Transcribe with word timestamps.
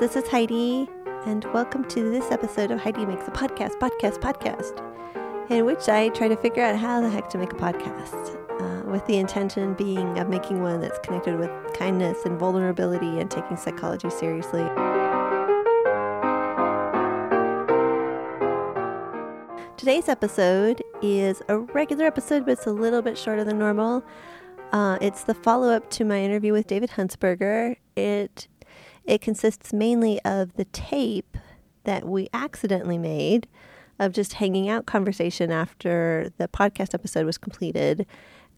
This 0.00 0.16
is 0.16 0.26
Heidi, 0.28 0.88
and 1.26 1.44
welcome 1.52 1.86
to 1.88 2.10
this 2.10 2.32
episode 2.32 2.70
of 2.70 2.80
Heidi 2.80 3.04
Makes 3.04 3.28
a 3.28 3.32
Podcast, 3.32 3.72
Podcast, 3.72 4.16
Podcast, 4.16 4.80
in 5.50 5.66
which 5.66 5.90
I 5.90 6.08
try 6.08 6.26
to 6.26 6.36
figure 6.36 6.62
out 6.62 6.76
how 6.76 7.02
the 7.02 7.10
heck 7.10 7.28
to 7.28 7.36
make 7.36 7.52
a 7.52 7.56
podcast, 7.56 8.34
uh, 8.62 8.90
with 8.90 9.04
the 9.04 9.18
intention 9.18 9.74
being 9.74 10.18
of 10.18 10.30
making 10.30 10.62
one 10.62 10.80
that's 10.80 10.98
connected 11.00 11.38
with 11.38 11.50
kindness 11.74 12.24
and 12.24 12.38
vulnerability 12.38 13.20
and 13.20 13.30
taking 13.30 13.58
psychology 13.58 14.08
seriously. 14.08 14.62
Today's 19.76 20.08
episode 20.08 20.82
is 21.02 21.42
a 21.50 21.58
regular 21.58 22.06
episode, 22.06 22.46
but 22.46 22.52
it's 22.52 22.66
a 22.66 22.72
little 22.72 23.02
bit 23.02 23.18
shorter 23.18 23.44
than 23.44 23.58
normal. 23.58 24.02
Uh, 24.72 24.96
it's 25.02 25.24
the 25.24 25.34
follow 25.34 25.68
up 25.68 25.90
to 25.90 26.06
my 26.06 26.22
interview 26.22 26.54
with 26.54 26.66
David 26.66 26.88
Huntsberger. 26.88 27.76
It 27.96 28.48
it 29.04 29.20
consists 29.20 29.72
mainly 29.72 30.20
of 30.24 30.54
the 30.54 30.66
tape 30.66 31.36
that 31.84 32.06
we 32.06 32.28
accidentally 32.32 32.98
made 32.98 33.48
of 33.98 34.12
just 34.12 34.34
hanging 34.34 34.68
out 34.68 34.86
conversation 34.86 35.52
after 35.52 36.32
the 36.38 36.48
podcast 36.48 36.94
episode 36.94 37.26
was 37.26 37.38
completed. 37.38 38.06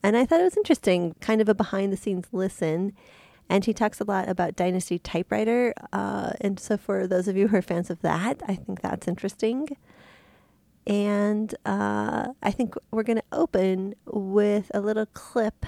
And 0.02 0.16
I 0.16 0.24
thought 0.24 0.40
it 0.40 0.44
was 0.44 0.56
interesting, 0.56 1.14
kind 1.20 1.40
of 1.40 1.48
a 1.48 1.54
behind 1.54 1.92
the 1.92 1.96
scenes 1.96 2.26
listen. 2.32 2.92
And 3.48 3.64
he 3.64 3.74
talks 3.74 4.00
a 4.00 4.04
lot 4.04 4.28
about 4.28 4.56
Dynasty 4.56 4.98
Typewriter. 4.98 5.74
Uh, 5.92 6.32
and 6.40 6.58
so, 6.58 6.76
for 6.76 7.06
those 7.06 7.28
of 7.28 7.36
you 7.36 7.48
who 7.48 7.56
are 7.56 7.62
fans 7.62 7.90
of 7.90 8.00
that, 8.02 8.40
I 8.46 8.54
think 8.54 8.80
that's 8.80 9.08
interesting. 9.08 9.68
And 10.86 11.54
uh, 11.66 12.28
I 12.42 12.50
think 12.50 12.74
we're 12.90 13.02
going 13.02 13.18
to 13.18 13.24
open 13.32 13.94
with 14.06 14.70
a 14.74 14.80
little 14.80 15.06
clip 15.06 15.66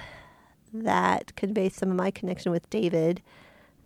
that 0.72 1.34
conveys 1.36 1.74
some 1.74 1.90
of 1.90 1.96
my 1.96 2.10
connection 2.10 2.50
with 2.50 2.68
David 2.70 3.22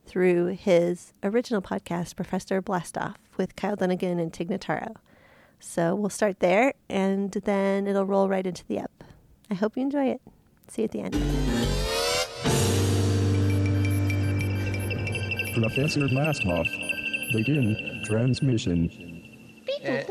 through 0.08 0.46
his 0.46 1.12
original 1.22 1.60
podcast, 1.62 2.16
Professor 2.16 2.60
Blastoff, 2.62 3.16
with 3.36 3.54
Kyle 3.56 3.76
Dunnigan 3.76 4.18
and 4.18 4.32
Tig 4.32 4.48
Notaro. 4.48 4.96
So 5.60 5.94
we'll 5.94 6.08
start 6.10 6.40
there 6.40 6.72
and 6.88 7.30
then 7.32 7.86
it'll 7.86 8.06
roll 8.06 8.28
right 8.28 8.46
into 8.46 8.64
the 8.66 8.80
up. 8.80 9.04
I 9.50 9.54
hope 9.54 9.76
you 9.76 9.82
enjoy 9.82 10.06
it. 10.10 10.20
See 10.68 10.82
you 10.82 10.86
at 10.86 10.90
the 10.92 11.00
end. 11.00 11.12
Professor 15.54 16.00
Blastoff. 16.08 16.66
Begin 17.32 18.02
transmission. 18.04 18.90
Eh, 19.84 20.04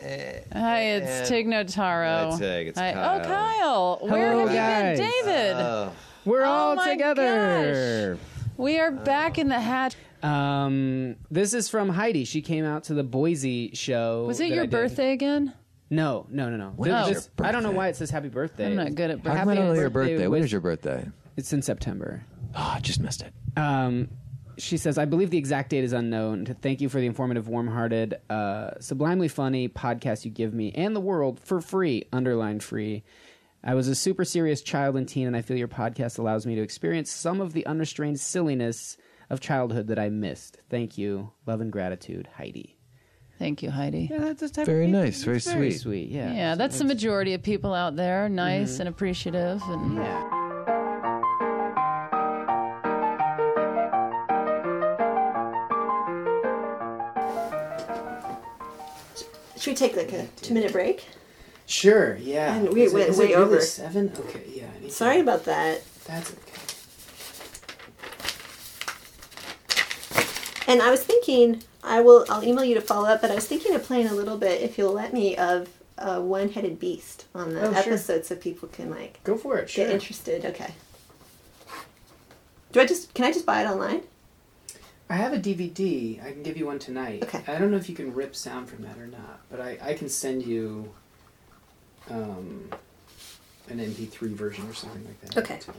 eh, 0.00 0.40
Hi, 0.52 0.80
it's 0.82 1.10
eh. 1.10 1.24
Tig 1.24 1.46
Notaro. 1.46 2.32
Hi, 2.32 2.38
Tig, 2.38 2.68
it's 2.68 2.78
Hi. 2.78 2.92
Oh, 2.92 2.94
Kyle. 2.94 3.98
Oh, 4.00 4.06
Kyle. 4.06 4.08
Where 4.10 4.30
Hello, 4.30 4.46
have 4.46 4.54
guys. 4.56 4.98
you 4.98 5.04
been, 5.04 5.24
David? 5.24 5.56
Oh, 5.56 5.92
We're 6.24 6.44
Oh 6.44 6.48
all 6.48 6.74
my 6.76 6.90
together. 6.92 8.18
We 8.56 8.78
are 8.78 8.90
back 8.90 9.38
in 9.38 9.48
the 9.48 9.60
hat. 9.60 9.96
Um, 10.22 11.16
this 11.30 11.52
is 11.54 11.68
from 11.68 11.88
Heidi. 11.88 12.24
She 12.24 12.42
came 12.42 12.64
out 12.64 12.84
to 12.84 12.94
the 12.94 13.02
Boise 13.02 13.70
show. 13.74 14.24
Was 14.26 14.40
it 14.40 14.48
that 14.48 14.54
your 14.54 14.62
I 14.64 14.66
did. 14.66 14.70
birthday 14.70 15.12
again? 15.12 15.52
No, 15.90 16.26
no, 16.30 16.48
no, 16.48 16.56
no. 16.56 16.72
When 16.76 16.90
Th- 16.90 17.02
is 17.02 17.14
this- 17.16 17.30
your 17.38 17.46
I 17.46 17.52
don't 17.52 17.62
know 17.62 17.72
why 17.72 17.88
it 17.88 17.96
says 17.96 18.10
happy 18.10 18.28
birthday. 18.28 18.66
I'm 18.66 18.76
not 18.76 18.94
good 18.94 19.10
at 19.10 19.18
How 19.18 19.22
birthday. 19.24 19.38
come 19.40 19.48
I 19.48 19.54
don't 19.54 19.66
know 19.68 19.74
your 19.74 19.90
birthday 19.90 20.12
birthday? 20.14 20.28
When 20.28 20.40
was- 20.40 20.46
is 20.46 20.52
your 20.52 20.60
birthday? 20.60 21.08
It's 21.36 21.52
in 21.52 21.62
September. 21.62 22.22
Oh, 22.54 22.72
I 22.76 22.80
just 22.80 23.00
missed 23.00 23.22
it. 23.22 23.32
Um, 23.58 24.08
she 24.58 24.76
says, 24.76 24.96
I 24.98 25.06
believe 25.06 25.30
the 25.30 25.38
exact 25.38 25.70
date 25.70 25.82
is 25.82 25.92
unknown. 25.94 26.44
To 26.44 26.54
thank 26.54 26.80
you 26.80 26.88
for 26.90 27.00
the 27.00 27.06
informative, 27.06 27.48
warm 27.48 27.68
hearted, 27.68 28.14
uh, 28.30 28.72
sublimely 28.80 29.28
funny 29.28 29.68
podcast 29.68 30.24
you 30.26 30.30
give 30.30 30.52
me 30.54 30.70
and 30.72 30.94
the 30.94 31.00
world 31.00 31.40
for 31.40 31.60
free, 31.60 32.04
underline 32.12 32.60
free. 32.60 33.02
I 33.64 33.74
was 33.74 33.86
a 33.86 33.94
super 33.94 34.24
serious 34.24 34.60
child 34.60 34.96
and 34.96 35.08
teen, 35.08 35.26
and 35.26 35.36
I 35.36 35.42
feel 35.42 35.56
your 35.56 35.68
podcast 35.68 36.18
allows 36.18 36.46
me 36.46 36.56
to 36.56 36.62
experience 36.62 37.10
some 37.12 37.40
of 37.40 37.52
the 37.52 37.64
unrestrained 37.66 38.18
silliness 38.18 38.96
of 39.30 39.38
childhood 39.40 39.86
that 39.86 39.98
I 40.00 40.08
missed. 40.08 40.58
Thank 40.68 40.98
you. 40.98 41.30
Love 41.46 41.60
and 41.60 41.70
gratitude, 41.70 42.28
Heidi. 42.36 42.76
Thank 43.38 43.62
you, 43.62 43.70
Heidi. 43.70 44.08
Yeah, 44.10 44.18
that's 44.18 44.40
the 44.40 44.48
type 44.48 44.66
Very 44.66 44.84
of 44.84 44.88
people- 44.90 45.00
nice, 45.02 45.22
very 45.22 45.38
very 45.38 45.70
sweet. 45.72 45.80
sweet. 45.80 46.08
Yeah, 46.10 46.32
Yeah, 46.32 46.54
that's 46.56 46.78
the 46.78 46.84
majority 46.84 47.34
of 47.34 47.42
people 47.42 47.72
out 47.72 47.96
there. 47.96 48.28
Nice 48.28 48.72
mm-hmm. 48.72 48.82
and 48.82 48.88
appreciative. 48.88 49.62
And 49.66 49.96
yeah. 49.96 50.38
Should 59.56 59.70
we 59.70 59.74
take 59.76 59.96
like 59.96 60.12
a 60.12 60.26
two 60.40 60.54
minute 60.54 60.72
break? 60.72 61.06
Sure. 61.72 62.16
Yeah. 62.20 62.54
And 62.54 62.68
we 62.70 62.82
Is 62.82 62.92
it- 62.92 62.94
went 62.96 63.08
it 63.08 63.16
way 63.16 63.24
really 63.28 63.34
over. 63.34 63.60
seven. 63.62 64.12
Okay. 64.28 64.42
Yeah. 64.54 64.66
Need 64.80 64.88
to- 64.88 64.94
Sorry 64.94 65.20
about 65.20 65.44
that. 65.46 65.80
That's 66.04 66.30
okay. 66.30 66.38
And 70.68 70.80
I 70.82 70.90
was 70.90 71.02
thinking, 71.02 71.62
I 71.82 72.00
will, 72.02 72.24
I'll 72.28 72.44
email 72.44 72.64
you 72.64 72.74
to 72.74 72.80
follow 72.80 73.08
up, 73.08 73.20
but 73.22 73.30
I 73.30 73.34
was 73.34 73.46
thinking 73.46 73.74
of 73.74 73.82
playing 73.84 74.06
a 74.06 74.12
little 74.14 74.36
bit, 74.38 74.60
if 74.60 74.76
you'll 74.78 74.92
let 74.92 75.12
me, 75.12 75.36
of 75.36 75.68
uh, 75.98 76.10
a 76.12 76.20
one 76.20 76.50
headed 76.50 76.78
beast 76.78 77.24
on 77.34 77.54
the 77.54 77.60
Oh, 77.62 77.72
sure. 77.72 77.94
episode 77.94 78.24
so 78.26 78.36
people 78.36 78.68
can 78.68 78.90
like 78.90 79.22
Go 79.24 79.36
for 79.36 79.56
it. 79.58 79.68
Sure. 79.70 79.86
get 79.86 79.94
interested. 79.94 80.44
Okay. 80.44 80.72
Do 82.72 82.80
I 82.80 82.86
just, 82.86 83.12
can 83.14 83.24
I 83.24 83.32
just 83.32 83.44
buy 83.46 83.62
it 83.62 83.66
online? 83.66 84.02
I 85.10 85.14
have 85.16 85.32
a 85.32 85.38
DVD. 85.38 86.24
I 86.24 86.32
can 86.32 86.42
give 86.42 86.56
you 86.56 86.66
one 86.66 86.78
tonight. 86.78 87.22
Okay. 87.24 87.42
I 87.46 87.58
don't 87.58 87.70
know 87.70 87.76
if 87.76 87.88
you 87.88 87.94
can 87.94 88.14
rip 88.14 88.34
sound 88.36 88.68
from 88.70 88.82
that 88.84 88.96
or 88.98 89.06
not, 89.06 89.40
but 89.50 89.60
I, 89.60 89.78
I 89.82 89.94
can 89.94 90.08
send 90.08 90.44
you 90.46 90.92
um, 92.10 92.68
an 93.68 93.78
MP3 93.78 94.30
version 94.30 94.68
or 94.68 94.74
something 94.74 95.04
like 95.04 95.20
that. 95.20 95.36
Okay. 95.38 95.58
too. 95.58 95.72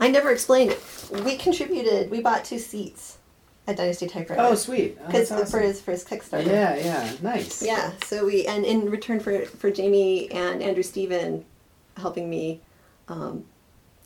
I 0.00 0.08
never 0.08 0.30
explained 0.30 0.72
it. 0.72 0.82
We 1.24 1.36
contributed, 1.36 2.10
we 2.10 2.20
bought 2.20 2.44
two 2.44 2.58
seats 2.58 3.18
at 3.66 3.76
Dynasty 3.76 4.06
Typewriter. 4.06 4.40
Oh, 4.42 4.54
sweet. 4.54 4.96
Oh, 5.02 5.06
Because 5.06 5.28
for 5.28 5.34
awesome. 5.42 5.62
his 5.62 5.80
for 5.80 5.90
his 5.90 6.04
Kickstarter. 6.04 6.46
Yeah, 6.46 6.76
yeah. 6.76 7.12
Nice. 7.20 7.62
Yeah. 7.62 7.92
So 8.06 8.24
we 8.26 8.46
and 8.46 8.64
in 8.64 8.90
return 8.90 9.18
for 9.20 9.44
for 9.44 9.70
Jamie 9.70 10.30
and 10.30 10.62
Andrew 10.62 10.82
Steven 10.82 11.44
helping 11.96 12.30
me 12.30 12.60
um, 13.08 13.44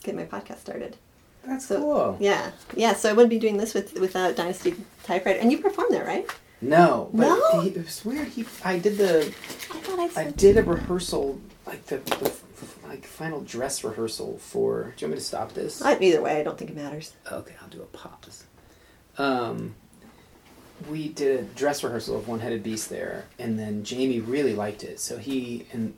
get 0.03 0.15
my 0.15 0.25
podcast 0.25 0.59
started. 0.59 0.97
That's 1.45 1.67
So 1.67 1.79
cool. 1.79 2.17
yeah, 2.19 2.51
yeah. 2.75 2.93
So 2.93 3.09
I 3.09 3.13
wouldn't 3.13 3.29
be 3.29 3.39
doing 3.39 3.57
this 3.57 3.73
with 3.73 3.99
without 3.99 4.35
Dynasty 4.35 4.75
Typewriter. 5.03 5.39
And 5.39 5.51
you 5.51 5.57
performed 5.59 5.93
there, 5.93 6.05
right? 6.05 6.25
No, 6.61 7.09
but 7.13 7.27
No? 7.27 7.61
He, 7.61 7.69
it 7.69 7.85
was 7.85 8.05
weird. 8.05 8.27
He, 8.29 8.45
I 8.63 8.79
did 8.79 8.97
the, 8.97 9.25
I 9.71 9.77
thought 9.79 10.17
I 10.17 10.31
did 10.31 10.57
a 10.57 10.63
rehearsal, 10.63 11.41
like 11.67 11.85
the, 11.87 11.97
the 11.97 12.31
like 12.87 13.05
final 13.05 13.41
dress 13.41 13.83
rehearsal 13.83 14.37
for. 14.37 14.93
Do 14.95 15.05
you 15.05 15.07
want 15.07 15.11
me 15.15 15.17
to 15.19 15.25
stop 15.25 15.53
this? 15.53 15.81
I, 15.81 15.97
either 15.99 16.21
way, 16.21 16.39
I 16.39 16.43
don't 16.43 16.57
think 16.57 16.71
it 16.71 16.77
matters. 16.77 17.11
Okay, 17.29 17.53
I'll 17.61 17.67
do 17.67 17.81
a 17.81 17.85
pause. 17.87 18.45
Um, 19.17 19.75
we 20.89 21.09
did 21.09 21.39
a 21.39 21.43
dress 21.43 21.83
rehearsal 21.83 22.17
of 22.17 22.27
One 22.29 22.39
Headed 22.39 22.63
Beast 22.63 22.89
there, 22.89 23.25
and 23.37 23.59
then 23.59 23.83
Jamie 23.83 24.21
really 24.21 24.55
liked 24.55 24.83
it. 24.85 24.99
So 25.01 25.17
he 25.17 25.67
and 25.73 25.93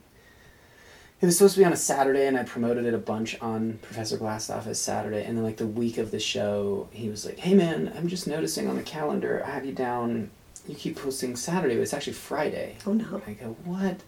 it 1.21 1.25
was 1.25 1.37
supposed 1.37 1.55
to 1.55 1.59
be 1.61 1.65
on 1.65 1.73
a 1.73 1.77
Saturday, 1.77 2.27
and 2.27 2.37
I 2.37 2.43
promoted 2.43 2.85
it 2.85 2.93
a 2.93 2.99
bunch 2.99 3.39
on 3.41 3.79
Professor 3.81 4.17
Blastoff 4.17 4.67
as 4.67 4.79
Saturday. 4.79 5.23
And 5.23 5.37
then 5.37 5.43
like 5.43 5.57
the 5.57 5.67
week 5.67 5.97
of 5.97 6.11
the 6.11 6.19
show, 6.19 6.89
he 6.91 7.09
was 7.09 7.25
like, 7.25 7.39
"Hey 7.39 7.53
man, 7.53 7.93
I'm 7.95 8.07
just 8.07 8.27
noticing 8.27 8.67
on 8.67 8.75
the 8.75 8.83
calendar, 8.83 9.43
I 9.45 9.51
have 9.51 9.65
you 9.65 9.73
down. 9.73 10.29
You 10.67 10.75
keep 10.75 10.97
posting 10.97 11.35
Saturday, 11.35 11.75
but 11.75 11.81
it's 11.81 11.93
actually 11.93 12.13
Friday." 12.13 12.77
Oh 12.85 12.93
no. 12.93 13.21
I 13.27 13.33
go, 13.33 13.55
what? 13.63 14.01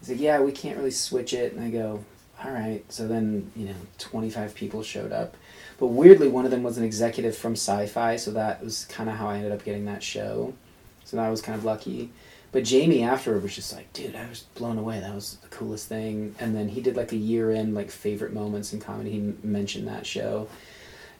He's 0.00 0.10
like, 0.10 0.20
yeah, 0.20 0.40
we 0.40 0.52
can't 0.52 0.76
really 0.76 0.90
switch 0.90 1.32
it. 1.32 1.52
And 1.52 1.64
I 1.64 1.70
go, 1.70 2.04
all 2.44 2.50
right. 2.50 2.84
So 2.92 3.08
then, 3.08 3.50
you 3.56 3.66
know, 3.66 3.74
25 3.98 4.54
people 4.54 4.82
showed 4.82 5.12
up. 5.12 5.36
But 5.78 5.88
weirdly, 5.88 6.28
one 6.28 6.44
of 6.44 6.50
them 6.50 6.62
was 6.62 6.78
an 6.78 6.84
executive 6.84 7.36
from 7.36 7.52
Sci 7.52 7.86
Fi, 7.86 8.16
so 8.16 8.30
that 8.32 8.62
was 8.62 8.86
kind 8.86 9.10
of 9.10 9.16
how 9.16 9.28
I 9.28 9.36
ended 9.36 9.52
up 9.52 9.64
getting 9.64 9.84
that 9.86 10.02
show. 10.02 10.54
So 11.04 11.16
that 11.16 11.28
was 11.28 11.42
kind 11.42 11.56
of 11.56 11.64
lucky. 11.64 12.10
But 12.56 12.64
Jamie 12.64 13.02
afterward 13.02 13.42
was 13.42 13.54
just 13.54 13.74
like, 13.74 13.92
dude, 13.92 14.16
I 14.16 14.26
was 14.30 14.46
blown 14.54 14.78
away. 14.78 14.98
That 14.98 15.14
was 15.14 15.36
the 15.42 15.48
coolest 15.48 15.90
thing. 15.90 16.34
And 16.40 16.56
then 16.56 16.70
he 16.70 16.80
did 16.80 16.96
like 16.96 17.12
a 17.12 17.16
year 17.16 17.50
in, 17.50 17.74
like, 17.74 17.90
favorite 17.90 18.32
moments 18.32 18.72
in 18.72 18.80
comedy. 18.80 19.10
He 19.10 19.34
mentioned 19.46 19.86
that 19.88 20.06
show. 20.06 20.48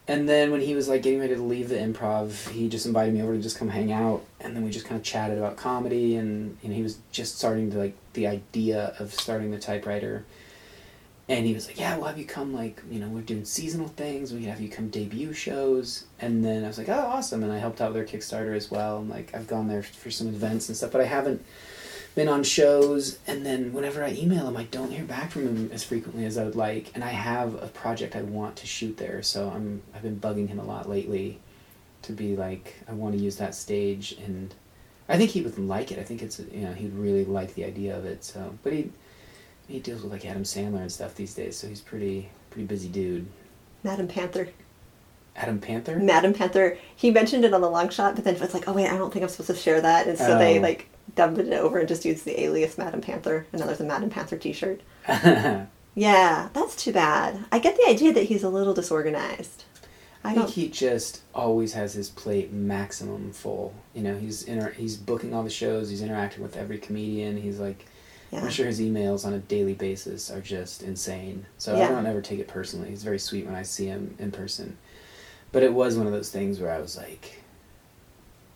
And 0.07 0.27
then 0.27 0.49
when 0.49 0.61
he 0.61 0.73
was 0.73 0.89
like 0.89 1.03
getting 1.03 1.19
ready 1.19 1.35
to 1.35 1.41
leave 1.43 1.69
the 1.69 1.75
improv, 1.75 2.49
he 2.49 2.67
just 2.67 2.87
invited 2.87 3.13
me 3.13 3.21
over 3.21 3.35
to 3.35 3.39
just 3.39 3.59
come 3.59 3.69
hang 3.69 3.91
out, 3.91 4.23
and 4.39 4.55
then 4.55 4.63
we 4.63 4.71
just 4.71 4.87
kind 4.87 4.99
of 4.99 5.05
chatted 5.05 5.37
about 5.37 5.57
comedy, 5.57 6.15
and 6.15 6.57
he 6.59 6.81
was 6.81 6.97
just 7.11 7.37
starting 7.37 7.69
to 7.69 7.77
like 7.77 7.93
the 8.13 8.25
idea 8.25 8.95
of 8.97 9.13
starting 9.13 9.51
the 9.51 9.59
typewriter, 9.59 10.25
and 11.29 11.45
he 11.45 11.53
was 11.53 11.67
like, 11.67 11.79
"Yeah, 11.79 11.97
we'll 11.97 12.07
have 12.07 12.17
you 12.17 12.25
come 12.25 12.53
like 12.53 12.81
you 12.89 12.99
know 12.99 13.07
we're 13.09 13.21
doing 13.21 13.45
seasonal 13.45 13.89
things. 13.89 14.33
We 14.33 14.45
have 14.45 14.61
you 14.61 14.69
come 14.69 14.89
debut 14.89 15.33
shows." 15.33 16.05
And 16.19 16.43
then 16.43 16.63
I 16.63 16.67
was 16.67 16.77
like, 16.77 16.89
"Oh, 16.89 16.93
awesome!" 17.07 17.43
And 17.43 17.51
I 17.51 17.57
helped 17.57 17.81
out 17.81 17.93
with 17.93 18.09
their 18.09 18.19
Kickstarter 18.19 18.55
as 18.55 18.71
well, 18.71 18.99
and 18.99 19.09
like 19.09 19.35
I've 19.35 19.47
gone 19.47 19.67
there 19.67 19.83
for 19.83 20.09
some 20.11 20.27
events 20.27 20.69
and 20.69 20.77
stuff, 20.77 20.91
but 20.91 21.01
I 21.01 21.05
haven't 21.05 21.43
been 22.17 22.27
on 22.27 22.43
shows. 22.43 23.19
And 23.27 23.45
then 23.45 23.71
whenever 23.73 24.03
I 24.03 24.11
email 24.11 24.47
him 24.47 24.57
I 24.57 24.63
don't 24.63 24.91
hear 24.91 25.05
back 25.05 25.31
from 25.31 25.43
him 25.43 25.69
as 25.71 25.83
frequently 25.83 26.25
as 26.25 26.37
I 26.37 26.43
would 26.45 26.55
like. 26.55 26.91
And 26.95 27.03
I 27.03 27.09
have 27.09 27.53
a 27.61 27.67
project 27.67 28.15
I 28.15 28.23
want 28.23 28.55
to 28.57 28.67
shoot 28.67 28.97
there. 28.97 29.21
So 29.21 29.49
I'm 29.49 29.83
I've 29.93 30.01
been 30.01 30.19
bugging 30.19 30.49
him 30.49 30.59
a 30.59 30.65
lot 30.65 30.89
lately 30.89 31.39
to 32.01 32.13
be 32.13 32.35
like 32.35 32.75
I 32.87 32.93
want 32.93 33.15
to 33.15 33.21
use 33.21 33.37
that 33.37 33.53
stage. 33.53 34.17
And 34.25 34.53
I 35.07 35.17
think 35.17 35.29
he 35.29 35.41
would 35.41 35.59
like 35.59 35.91
it. 35.91 35.99
I 35.99 36.03
think 36.03 36.23
it's 36.23 36.39
you 36.39 36.61
know 36.61 36.73
he'd 36.73 36.93
really 36.93 37.23
like 37.23 37.53
the 37.53 37.65
idea 37.65 37.95
of 37.95 38.03
it. 38.05 38.23
So 38.23 38.57
but 38.63 38.73
he 38.73 38.89
he 39.67 39.79
deals 39.79 40.01
with 40.01 40.11
like 40.11 40.25
Adam 40.25 40.43
Sandler 40.43 40.81
and 40.81 40.91
stuff 40.91 41.15
these 41.15 41.33
days, 41.33 41.57
so 41.57 41.67
he's 41.67 41.81
pretty 41.81 42.29
pretty 42.49 42.65
busy 42.67 42.87
dude. 42.87 43.27
Madam 43.83 44.07
Panther. 44.07 44.49
Adam 45.35 45.59
Panther. 45.59 45.97
Madam 45.99 46.33
Panther. 46.33 46.77
He 46.95 47.11
mentioned 47.11 47.45
it 47.45 47.53
on 47.53 47.61
the 47.61 47.67
LongShot, 47.69 48.15
but 48.15 48.23
then 48.23 48.35
it's 48.35 48.53
like, 48.53 48.67
oh 48.67 48.73
wait, 48.73 48.89
I 48.89 48.97
don't 48.97 49.13
think 49.13 49.23
I'm 49.23 49.29
supposed 49.29 49.49
to 49.49 49.55
share 49.55 49.79
that, 49.81 50.07
and 50.07 50.17
so 50.17 50.37
they 50.37 50.57
Oh. 50.57 50.61
like 50.61 50.89
dubbed 51.15 51.37
it 51.37 51.53
over 51.53 51.77
and 51.79 51.87
just 51.87 52.05
used 52.05 52.25
the 52.25 52.41
alias 52.41 52.77
Madam 52.77 53.01
Panther, 53.01 53.45
and 53.51 53.59
now 53.59 53.67
there's 53.67 53.79
a 53.79 53.83
Madam 53.83 54.09
Panther 54.09 54.37
T-shirt. 54.37 54.81
Yeah, 55.95 56.49
that's 56.53 56.75
too 56.75 56.93
bad. 56.93 57.45
I 57.51 57.57
get 57.57 57.75
the 57.75 57.89
idea 57.89 58.13
that 58.13 58.25
he's 58.25 58.43
a 58.43 58.49
little 58.49 58.75
disorganized. 58.75 59.63
I 60.23 60.29
I 60.29 60.33
think 60.33 60.45
don't. 60.45 60.53
he 60.53 60.69
just 60.69 61.21
always 61.33 61.73
has 61.73 61.93
his 61.95 62.09
plate 62.09 62.51
maximum 62.53 63.31
full. 63.33 63.73
You 63.95 64.03
know, 64.03 64.15
he's 64.15 64.43
inter- 64.43 64.71
he's 64.73 64.95
booking 64.95 65.33
all 65.33 65.41
the 65.43 65.49
shows. 65.49 65.89
He's 65.89 66.03
interacting 66.03 66.43
with 66.43 66.55
every 66.55 66.77
comedian. 66.77 67.35
He's 67.41 67.59
like, 67.59 67.87
Yeah. 68.31 68.41
I'm 68.41 68.49
sure 68.49 68.65
his 68.65 68.81
emails 68.81 69.25
on 69.25 69.33
a 69.33 69.39
daily 69.39 69.73
basis 69.73 70.29
are 70.29 70.41
just 70.41 70.83
insane. 70.83 71.45
So 71.57 71.75
Yeah. 71.75 71.85
I 71.85 71.87
don't 71.89 72.05
ever 72.05 72.21
take 72.21 72.39
it 72.39 72.47
personally. 72.47 72.89
He's 72.89 73.03
very 73.03 73.19
sweet 73.19 73.45
when 73.45 73.55
I 73.55 73.63
see 73.63 73.85
him 73.85 74.15
in 74.19 74.31
person. 74.31 74.77
But 75.51 75.63
it 75.63 75.73
was 75.73 75.97
one 75.97 76.07
of 76.07 76.13
those 76.13 76.29
things 76.29 76.59
where 76.59 76.71
I 76.71 76.79
was 76.79 76.97
like, 76.97 77.41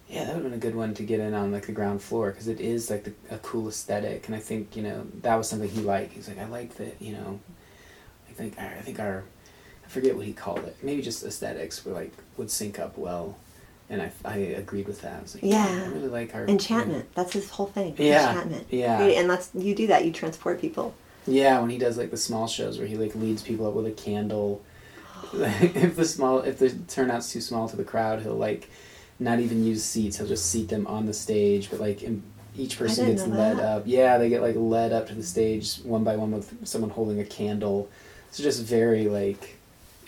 yeah, 0.10 0.26
that 0.26 0.36
would 0.36 0.44
have 0.44 0.52
been 0.52 0.54
a 0.54 0.58
good 0.58 0.76
one 0.76 0.94
to 0.96 1.04
get 1.04 1.22
in 1.22 1.34
on 1.34 1.54
like 1.54 1.68
the 1.68 1.72
ground 1.72 2.02
floor 2.02 2.32
because 2.32 2.50
it 2.50 2.60
is 2.60 2.90
like 2.90 3.06
the, 3.06 3.14
a 3.30 3.38
cool 3.38 3.70
aesthetic, 3.70 4.28
and 4.28 4.36
I 4.36 4.40
think 4.40 4.76
you 4.76 4.84
know 4.84 5.08
that 5.22 5.36
was 5.36 5.48
something 5.48 5.70
he 5.70 5.80
liked. 5.80 6.12
He's 6.12 6.28
like, 6.28 6.38
I 6.38 6.46
like 6.48 6.76
that, 6.76 7.02
you 7.02 7.14
know. 7.14 7.40
I 8.30 8.34
think 8.34 8.60
I 8.60 8.82
think 8.82 9.00
our, 9.00 9.24
I 9.86 9.88
forget 9.88 10.18
what 10.18 10.26
he 10.26 10.34
called 10.34 10.60
it. 10.66 10.76
Maybe 10.84 11.02
just 11.02 11.24
aesthetics 11.24 11.86
were 11.86 11.94
like 11.94 12.12
would 12.36 12.52
sync 12.52 12.78
up 12.78 12.98
well, 12.98 13.38
and 13.92 14.02
I 14.02 14.12
I 14.26 14.38
agreed 14.38 14.88
with 14.88 15.02
that. 15.02 15.32
Like, 15.36 15.44
Yeah. 15.44 15.68
I 15.68 15.88
really 15.90 16.08
like 16.08 16.34
our 16.34 16.48
Enchantment. 16.48 17.14
That's 17.14 17.34
his 17.34 17.50
whole 17.52 17.68
thing. 17.68 17.94
Yeah, 17.98 18.30
Enchantment. 18.32 18.68
yeah. 18.72 19.02
And 19.04 19.30
that's 19.30 19.52
you 19.54 19.76
do 19.76 19.88
that. 19.88 20.06
You 20.06 20.12
transport 20.12 20.60
people. 20.60 20.96
Yeah, 21.28 21.60
when 21.60 21.70
he 21.70 21.78
does 21.78 21.98
like 21.98 22.10
the 22.10 22.18
small 22.18 22.48
shows 22.48 22.80
where 22.80 22.88
he 22.88 22.96
like 22.98 23.14
leads 23.14 23.44
people 23.44 23.68
up 23.68 23.74
with 23.76 23.86
a 23.86 23.92
candle. 23.92 24.64
if 25.34 25.96
the 25.96 26.06
small 26.06 26.40
if 26.40 26.58
the 26.58 26.72
turnout's 26.88 27.32
too 27.32 27.42
small 27.42 27.70
to 27.70 27.76
the 27.76 27.84
crowd, 27.84 28.22
he'll 28.24 28.34
like 28.36 28.70
not 29.20 29.40
even 29.40 29.64
use 29.64 29.84
seats. 29.84 30.18
He'll 30.18 30.28
just 30.28 30.48
seat 30.50 30.70
them 30.70 30.88
on 30.88 31.06
the 31.06 31.14
stage, 31.14 31.70
but 31.70 31.80
like 31.80 32.02
in, 32.02 32.24
each 32.58 32.78
person 32.80 33.06
gets 33.08 33.28
led 33.28 33.58
that. 33.58 33.64
up. 33.64 33.84
Yeah, 33.86 34.18
they 34.18 34.30
get 34.30 34.42
like 34.42 34.56
led 34.58 34.92
up 34.94 35.08
to 35.10 35.14
the 35.16 35.24
stage 35.24 35.76
one 35.84 36.04
by 36.04 36.16
one 36.16 36.32
with 36.32 36.68
someone 36.68 36.90
holding 36.90 37.20
a 37.20 37.26
candle. 37.26 37.88
It's 38.30 38.40
just 38.40 38.64
very 38.64 39.08
like 39.08 39.58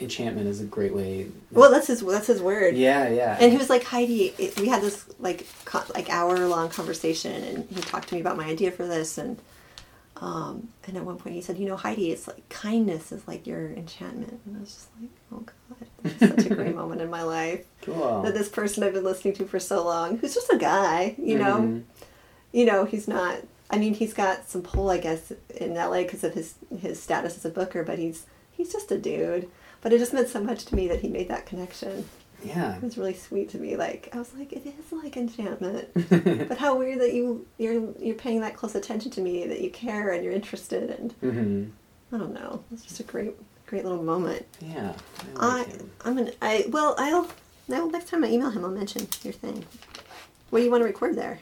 enchantment 0.03 0.47
is 0.47 0.61
a 0.61 0.65
great 0.65 0.94
way. 0.94 1.27
Well, 1.51 1.71
that's 1.71 1.88
his. 1.88 2.01
That's 2.01 2.27
his 2.27 2.41
word. 2.41 2.75
yeah, 2.75 3.09
yeah. 3.09 3.38
And 3.39 3.51
he 3.51 3.57
was 3.57 3.69
like, 3.69 3.83
Heidi, 3.83 4.33
it, 4.38 4.59
we 4.59 4.67
had 4.67 4.81
this 4.81 5.05
like 5.19 5.47
co- 5.65 5.83
like 5.95 6.09
hour 6.09 6.38
long 6.47 6.69
conversation, 6.69 7.44
and 7.44 7.67
he 7.69 7.81
talked 7.81 8.09
to 8.09 8.15
me 8.15 8.21
about 8.21 8.38
my 8.38 8.45
idea 8.45 8.71
for 8.71 8.85
this, 8.88 9.17
and 9.17 9.39
um, 10.21 10.69
and 10.88 10.95
at 10.95 11.03
one 11.03 11.17
point 11.17 11.35
he 11.35 11.41
said, 11.41 11.57
you 11.57 11.67
know, 11.67 11.75
Heidi, 11.75 12.11
it's 12.11 12.27
like 12.27 12.47
kindness 12.50 13.11
is 13.11 13.27
like 13.27 13.45
your 13.47 13.71
enchantment, 13.73 14.39
and 14.45 14.57
I 14.57 14.59
was 14.59 14.73
just 14.73 14.89
like, 15.01 15.09
oh 15.33 15.44
god, 16.19 16.38
such 16.38 16.45
a 16.51 16.56
great 16.56 16.75
moment 16.81 17.01
in 17.01 17.09
my 17.09 17.23
life 17.23 17.65
cool. 17.81 18.21
that 18.21 18.33
this 18.33 18.47
person 18.49 18.83
I've 18.83 18.94
been 18.94 19.03
listening 19.03 19.33
to 19.35 19.45
for 19.45 19.59
so 19.59 19.83
long, 19.83 20.17
who's 20.19 20.33
just 20.33 20.51
a 20.53 20.57
guy, 20.57 21.15
you 21.17 21.38
know, 21.38 21.57
Mhm. 21.61 21.83
you 22.51 22.65
know, 22.65 22.85
he's 22.85 23.07
not. 23.07 23.39
I 23.69 23.79
mean, 23.79 23.95
he's 23.95 24.13
got 24.13 24.47
some 24.47 24.61
pull, 24.61 24.91
I 24.91 24.99
guess, 24.99 25.31
in 25.57 25.73
LA 25.73 26.03
because 26.03 26.23
of 26.23 26.35
his 26.35 26.53
his 26.79 27.01
status 27.01 27.35
as 27.38 27.45
a 27.45 27.49
booker, 27.49 27.83
but 27.83 27.97
he's 27.97 28.25
he's 28.51 28.71
just 28.71 28.91
a 28.91 28.97
dude. 28.99 29.49
But 29.83 29.94
it 29.94 30.00
just 30.00 30.13
meant 30.13 30.30
so 30.30 30.41
much 30.41 30.65
to 30.65 30.75
me 30.75 30.88
that 30.88 31.01
he 31.01 31.09
made 31.09 31.27
that 31.27 31.45
connection. 31.45 32.06
Yeah. 32.44 32.75
It 32.77 32.83
was 32.83 32.97
really 32.97 33.13
sweet 33.13 33.50
to 33.50 33.57
me. 33.57 33.75
Like 33.75 34.09
I 34.13 34.18
was 34.18 34.33
like, 34.33 34.51
it 34.53 34.65
is 34.65 34.91
like 34.91 35.15
enchantment. 35.18 35.89
but 36.50 36.57
how 36.57 36.75
weird 36.77 37.00
that 37.01 37.13
you 37.13 37.45
you're 37.57 37.94
you're 38.00 38.15
paying 38.15 38.41
that 38.41 38.56
close 38.56 38.75
attention 38.75 39.12
to 39.12 39.21
me, 39.21 39.45
that 39.45 39.62
you 39.62 39.69
care 39.69 40.12
and 40.12 40.24
you're 40.24 40.33
interested, 40.33 40.89
and 40.89 41.12
hmm 41.13 41.63
I 42.15 42.19
don't 42.19 42.33
know. 42.33 42.63
It's 42.71 42.83
just 42.83 43.00
a 43.00 43.03
great 43.03 43.33
great 43.65 43.83
little 43.83 44.03
moment. 44.03 44.45
Yeah. 44.62 44.94
I 45.38 45.45
I 45.45 45.57
like 45.59 45.68
him. 45.68 45.91
I'm 46.06 46.15
gonna 46.18 46.31
I 46.41 46.65
well 46.69 46.95
I'll 46.97 47.30
now 47.68 47.85
next 47.85 48.07
time 48.09 48.24
I 48.24 48.30
email 48.30 48.50
him 48.50 48.63
I'll 48.65 48.71
mention 48.71 49.07
your 49.24 49.33
thing. 49.33 49.65
What 50.50 50.59
do 50.59 50.65
you 50.65 50.71
want 50.71 50.81
to 50.81 50.88
record 50.88 51.15
there? 51.15 51.39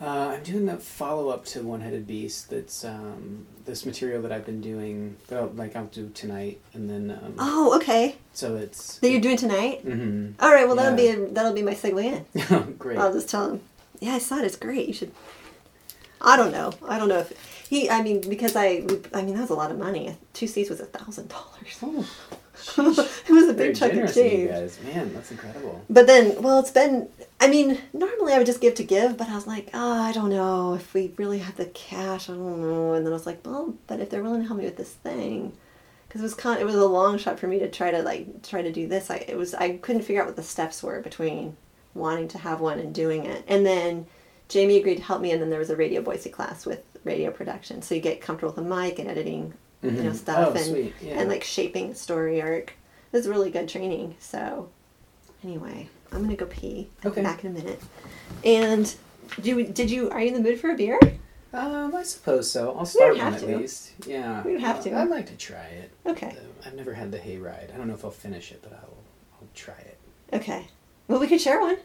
Uh, 0.00 0.34
I'm 0.36 0.42
doing 0.44 0.66
the 0.66 0.76
follow 0.76 1.28
up 1.30 1.44
to 1.46 1.62
One 1.62 1.80
Headed 1.80 2.06
Beast. 2.06 2.50
That's 2.50 2.84
um, 2.84 3.46
this 3.64 3.84
material 3.84 4.22
that 4.22 4.30
I've 4.30 4.46
been 4.46 4.60
doing. 4.60 5.16
That 5.26 5.40
I'll, 5.40 5.48
like 5.48 5.74
I'll 5.74 5.86
do 5.86 6.08
tonight, 6.14 6.60
and 6.72 6.88
then 6.88 7.10
um, 7.20 7.34
Oh, 7.38 7.74
okay. 7.76 8.14
so 8.32 8.54
it's. 8.54 8.98
That 8.98 9.10
you're 9.10 9.20
doing 9.20 9.36
tonight. 9.36 9.80
hmm 9.80 10.30
All 10.38 10.52
right. 10.52 10.66
Well, 10.68 10.76
that'll 10.76 10.96
be 10.96 11.08
a, 11.08 11.26
that'll 11.30 11.52
be 11.52 11.62
my 11.62 11.74
segue 11.74 12.24
in. 12.56 12.74
Great. 12.78 12.96
I'll 12.98 13.12
just 13.12 13.28
tell 13.28 13.50
him. 13.50 13.60
Yeah, 13.98 14.12
I 14.14 14.18
saw 14.18 14.38
it. 14.38 14.44
It's 14.44 14.54
great. 14.56 14.86
You 14.86 14.94
should. 14.94 15.10
I 16.20 16.36
don't 16.36 16.52
know. 16.52 16.72
I 16.88 16.98
don't 16.98 17.08
know 17.08 17.18
if 17.18 17.32
he. 17.68 17.90
I 17.90 18.00
mean, 18.00 18.20
because 18.28 18.54
I. 18.54 18.84
I 19.12 19.22
mean, 19.22 19.34
that 19.34 19.40
was 19.40 19.50
a 19.50 19.54
lot 19.54 19.72
of 19.72 19.78
money. 19.78 20.16
Two 20.32 20.46
seats 20.46 20.70
was 20.70 20.78
a 20.78 20.86
thousand 20.86 21.28
dollars. 21.28 22.06
It 22.78 23.32
was 23.32 23.48
a 23.48 23.54
big 23.54 23.76
chunk 23.76 23.92
of 23.92 23.96
generous 23.96 24.16
of 24.16 24.24
you 24.24 24.30
change. 24.30 24.50
guys. 24.50 24.78
Man, 24.82 25.12
that's 25.12 25.30
incredible. 25.30 25.84
But 25.90 26.06
then, 26.06 26.40
well, 26.42 26.58
it's 26.60 26.70
been. 26.70 27.08
I 27.40 27.48
mean, 27.48 27.78
normally 27.92 28.32
I 28.32 28.38
would 28.38 28.46
just 28.46 28.60
give 28.60 28.74
to 28.76 28.84
give, 28.84 29.16
but 29.16 29.28
I 29.28 29.34
was 29.34 29.46
like, 29.46 29.70
oh, 29.74 30.02
I 30.02 30.12
don't 30.12 30.30
know 30.30 30.74
if 30.74 30.92
we 30.94 31.12
really 31.16 31.38
have 31.38 31.56
the 31.56 31.66
cash. 31.66 32.28
I 32.28 32.32
don't 32.32 32.60
know. 32.60 32.94
And 32.94 33.04
then 33.04 33.12
I 33.12 33.16
was 33.16 33.26
like, 33.26 33.46
well, 33.46 33.74
but 33.86 34.00
if 34.00 34.10
they're 34.10 34.22
willing 34.22 34.40
to 34.40 34.46
help 34.46 34.58
me 34.58 34.64
with 34.64 34.76
this 34.76 34.92
thing, 34.92 35.52
because 36.08 36.20
it 36.20 36.24
was 36.24 36.34
kind, 36.34 36.60
it 36.60 36.64
was 36.64 36.74
a 36.74 36.84
long 36.86 37.18
shot 37.18 37.38
for 37.38 37.46
me 37.46 37.58
to 37.58 37.70
try 37.70 37.90
to 37.90 38.02
like 38.02 38.42
try 38.42 38.62
to 38.62 38.72
do 38.72 38.88
this. 38.88 39.10
I 39.10 39.24
it 39.28 39.36
was 39.36 39.54
I 39.54 39.76
couldn't 39.76 40.02
figure 40.02 40.22
out 40.22 40.26
what 40.28 40.36
the 40.36 40.42
steps 40.42 40.82
were 40.82 41.00
between 41.00 41.56
wanting 41.94 42.28
to 42.28 42.38
have 42.38 42.60
one 42.60 42.78
and 42.78 42.94
doing 42.94 43.24
it. 43.26 43.44
And 43.46 43.66
then 43.66 44.06
Jamie 44.48 44.78
agreed 44.78 44.96
to 44.96 45.02
help 45.02 45.20
me, 45.20 45.30
and 45.30 45.42
then 45.42 45.50
there 45.50 45.58
was 45.58 45.70
a 45.70 45.76
radio 45.76 46.00
Boise 46.00 46.30
class 46.30 46.64
with 46.64 46.82
radio 47.04 47.30
production, 47.30 47.82
so 47.82 47.94
you 47.94 48.00
get 48.00 48.20
comfortable 48.20 48.54
with 48.54 48.64
a 48.64 48.68
mic 48.68 48.98
and 48.98 49.08
editing, 49.08 49.52
you 49.82 49.90
know, 49.90 50.10
Mhm. 50.10 50.14
stuff 50.16 50.52
Oh, 50.56 50.58
and. 50.58 50.92
Yeah. 51.02 51.20
and 51.20 51.28
like 51.28 51.44
shaping 51.44 51.94
story 51.94 52.40
arc. 52.42 52.72
It 53.12 53.16
was 53.16 53.28
really 53.28 53.50
good 53.50 53.68
training. 53.68 54.16
So 54.18 54.68
anyway, 55.44 55.88
I'm 56.12 56.22
gonna 56.22 56.36
go 56.36 56.46
pee. 56.46 56.88
I'll 57.04 57.10
Okay. 57.10 57.22
Back 57.22 57.44
in 57.44 57.50
a 57.50 57.54
minute. 57.54 57.80
And 58.44 58.94
do 59.40 59.48
you, 59.50 59.64
did 59.66 59.90
you 59.90 60.10
are 60.10 60.20
you 60.20 60.28
in 60.28 60.34
the 60.34 60.40
mood 60.40 60.60
for 60.60 60.70
a 60.70 60.74
beer? 60.76 60.98
Um, 61.52 61.94
I 61.94 62.02
suppose 62.02 62.50
so. 62.50 62.76
I'll 62.76 62.84
start 62.84 63.16
one 63.16 63.32
at 63.34 63.40
to. 63.40 63.56
least. 63.56 63.92
Yeah. 64.06 64.42
We 64.42 64.52
don't 64.52 64.60
have 64.60 64.82
to. 64.84 64.94
I'd 64.94 65.08
like 65.08 65.26
to 65.26 65.36
try 65.36 65.64
it. 65.64 65.90
Okay. 66.06 66.28
Uh, 66.36 66.66
I've 66.66 66.74
never 66.74 66.92
had 66.92 67.10
the 67.10 67.18
hayride. 67.18 67.72
I 67.72 67.76
don't 67.78 67.88
know 67.88 67.94
if 67.94 68.04
I'll 68.04 68.10
finish 68.10 68.52
it, 68.52 68.60
but 68.62 68.72
I'll 68.72 68.96
I'll 69.40 69.48
try 69.54 69.74
it. 69.78 69.96
Okay. 70.34 70.66
Well, 71.06 71.18
we 71.20 71.26
could 71.26 71.40
share 71.40 71.60
one. 71.60 71.78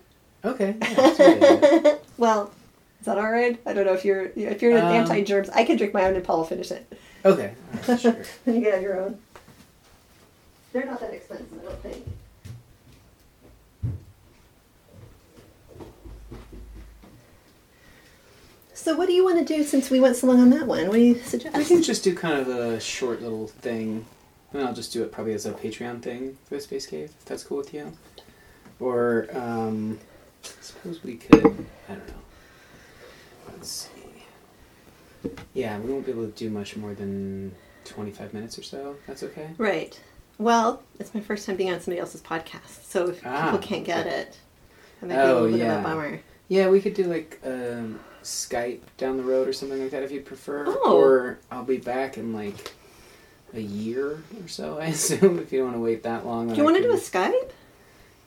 Okay. 0.43 0.75
Yeah, 0.81 0.93
that's 0.95 1.19
a 1.19 1.23
good 1.39 1.63
idea. 1.63 1.97
Well, 2.17 2.51
is 2.99 3.05
that 3.05 3.17
all 3.17 3.31
right? 3.31 3.57
I 3.65 3.71
don't 3.71 3.85
know 3.85 3.93
if 3.93 4.03
you're 4.03 4.31
if 4.35 4.61
you're 4.61 4.77
Um, 4.77 4.83
anti 4.83 5.23
germs. 5.23 5.49
I 5.51 5.63
can 5.63 5.77
drink 5.77 5.93
my 5.93 6.03
own 6.05 6.15
and 6.15 6.23
Paul 6.25 6.39
will 6.39 6.43
finish 6.45 6.69
it. 6.71 6.91
Okay. 7.25 7.55
All 7.73 7.79
right, 7.87 7.99
sure. 7.99 8.17
Then 8.45 8.55
you 8.55 8.61
can 8.61 8.71
have 8.71 8.81
your 8.81 8.99
own. 8.99 9.19
They're 10.71 10.85
not 10.85 10.99
that 11.01 11.13
expensive, 11.13 11.47
I 11.61 11.65
don't 11.65 11.81
think. 11.83 12.05
So 18.83 18.97
what 18.97 19.07
do 19.07 19.13
you 19.13 19.23
want 19.23 19.39
to 19.39 19.45
do 19.45 19.63
since 19.63 19.89
we 19.89 20.01
went 20.01 20.17
so 20.17 20.27
long 20.27 20.41
on 20.41 20.49
that 20.49 20.67
one? 20.67 20.87
What 20.87 20.95
do 20.95 20.99
you 20.99 21.15
suggest? 21.19 21.55
We 21.55 21.63
can 21.63 21.81
just 21.81 22.03
do 22.03 22.13
kind 22.13 22.37
of 22.39 22.49
a 22.49 22.79
short 22.81 23.21
little 23.21 23.47
thing, 23.47 24.05
and 24.51 24.63
I'll 24.63 24.73
just 24.73 24.91
do 24.91 25.03
it 25.03 25.11
probably 25.11 25.33
as 25.33 25.45
a 25.45 25.53
Patreon 25.53 26.01
thing 26.01 26.37
for 26.45 26.55
the 26.55 26.61
Space 26.61 26.85
Cave, 26.85 27.13
if 27.17 27.23
that's 27.25 27.43
cool 27.43 27.59
with 27.59 27.73
you. 27.73 27.93
Or, 28.81 29.29
um, 29.31 29.99
I 30.43 30.49
suppose 30.59 31.01
we 31.01 31.15
could, 31.15 31.45
I 31.87 31.93
don't 31.93 32.07
know. 32.07 32.13
Let's 33.47 33.69
see. 33.69 33.92
Yeah, 35.53 35.79
we 35.79 35.91
won't 35.91 36.05
be 36.05 36.11
able 36.11 36.25
to 36.25 36.31
do 36.31 36.49
much 36.49 36.75
more 36.75 36.93
than 36.93 37.53
25 37.85 38.33
minutes 38.33 38.57
or 38.57 38.63
so. 38.63 38.95
That's 39.07 39.23
okay? 39.23 39.49
Right. 39.57 39.99
Well, 40.37 40.81
it's 40.99 41.13
my 41.13 41.21
first 41.21 41.45
time 41.45 41.55
being 41.55 41.71
on 41.71 41.79
somebody 41.79 41.99
else's 41.99 42.21
podcast, 42.21 42.85
so 42.85 43.09
if 43.09 43.25
Ah, 43.25 43.45
people 43.51 43.59
can't 43.59 43.85
get 43.85 44.05
okay. 44.07 44.15
it, 44.21 44.37
that 45.01 45.07
might 45.07 45.15
be 45.15 45.19
a 45.19 45.23
Oh, 45.23 45.33
little 45.33 45.45
bit 45.49 45.53
of 45.53 45.59
yeah. 45.67 45.79
a 45.79 45.83
bummer. 45.83 46.19
Yeah, 46.49 46.69
we 46.69 46.81
could 46.81 46.93
do 46.95 47.03
like 47.05 47.39
um, 47.45 47.99
Skype 48.23 48.81
down 48.97 49.17
the 49.17 49.23
road 49.23 49.47
or 49.47 49.53
something 49.53 49.79
like 49.81 49.91
that 49.91 50.03
if 50.03 50.11
you'd 50.11 50.25
prefer. 50.25 50.65
Oh. 50.67 50.97
Or 50.99 51.39
I'll 51.51 51.63
be 51.63 51.77
back 51.77 52.17
in 52.17 52.33
like 52.33 52.73
a 53.53 53.59
year 53.61 54.23
or 54.41 54.47
so, 54.47 54.77
I 54.81 54.85
assume, 54.87 55.39
if 55.39 55.51
you 55.53 55.59
don't 55.59 55.67
want 55.67 55.77
to 55.77 55.81
wait 55.81 56.03
that 56.03 56.25
long. 56.25 56.49
Do 56.49 56.55
you 56.55 56.63
want 56.63 56.77
to 56.77 56.83
do 56.83 56.91
a 56.91 56.97
Skype? 56.97 57.51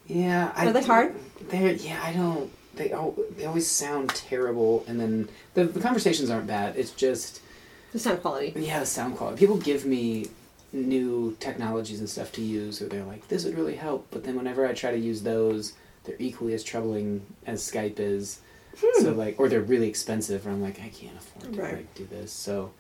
Yeah, 0.07 0.53
I 0.55 0.67
Are 0.69 0.73
they 0.73 0.81
do- 0.81 0.87
hard? 0.87 1.15
They're 1.49 1.73
yeah, 1.73 2.01
I 2.03 2.13
don't. 2.13 2.51
They 2.77 2.93
al- 2.93 3.15
they 3.37 3.45
always 3.47 3.67
sound 3.67 4.11
terrible, 4.11 4.85
and 4.87 5.01
then 5.01 5.29
the 5.55 5.65
the 5.65 5.81
conversations 5.81 6.31
aren't 6.31 6.47
bad. 6.47 6.77
It's 6.77 6.91
just 6.93 7.41
The 7.93 7.99
sound 7.99 8.21
quality. 8.21 8.53
yeah, 8.57 8.81
the 8.81 8.87
sound 8.87 9.17
quality. 9.17 9.39
People 9.39 9.57
give 9.57 9.85
me 9.87 10.29
new 10.73 11.37
technologies 11.41 12.01
and 12.01 12.09
stuff 12.09 12.33
to 12.33 12.43
use, 12.43 12.83
or 12.83 12.87
they're 12.89 13.05
like, 13.05 13.29
"This 13.29 13.45
would 13.45 13.57
really 13.57 13.77
help," 13.77 14.07
but 14.11 14.25
then 14.25 14.37
whenever 14.37 14.67
I 14.67 14.73
try 14.75 14.91
to 14.91 14.99
use 14.99 15.23
those, 15.23 15.73
they're 16.05 16.17
equally 16.19 16.53
as 16.55 16.63
troubling 16.63 17.25
as 17.47 17.63
Skype 17.63 17.99
is. 17.99 18.41
So 19.01 19.13
like, 19.13 19.41
or 19.41 19.49
they're 19.49 19.63
really 19.63 19.89
expensive, 19.89 20.47
or 20.47 20.51
I'm 20.51 20.61
like, 20.61 20.79
I 20.81 20.89
can't 20.91 21.17
afford 21.17 21.55
to 21.55 21.63
Right. 21.63 21.75
like 21.77 21.95
do 21.95 22.05
this. 22.11 22.31
So, 22.31 22.73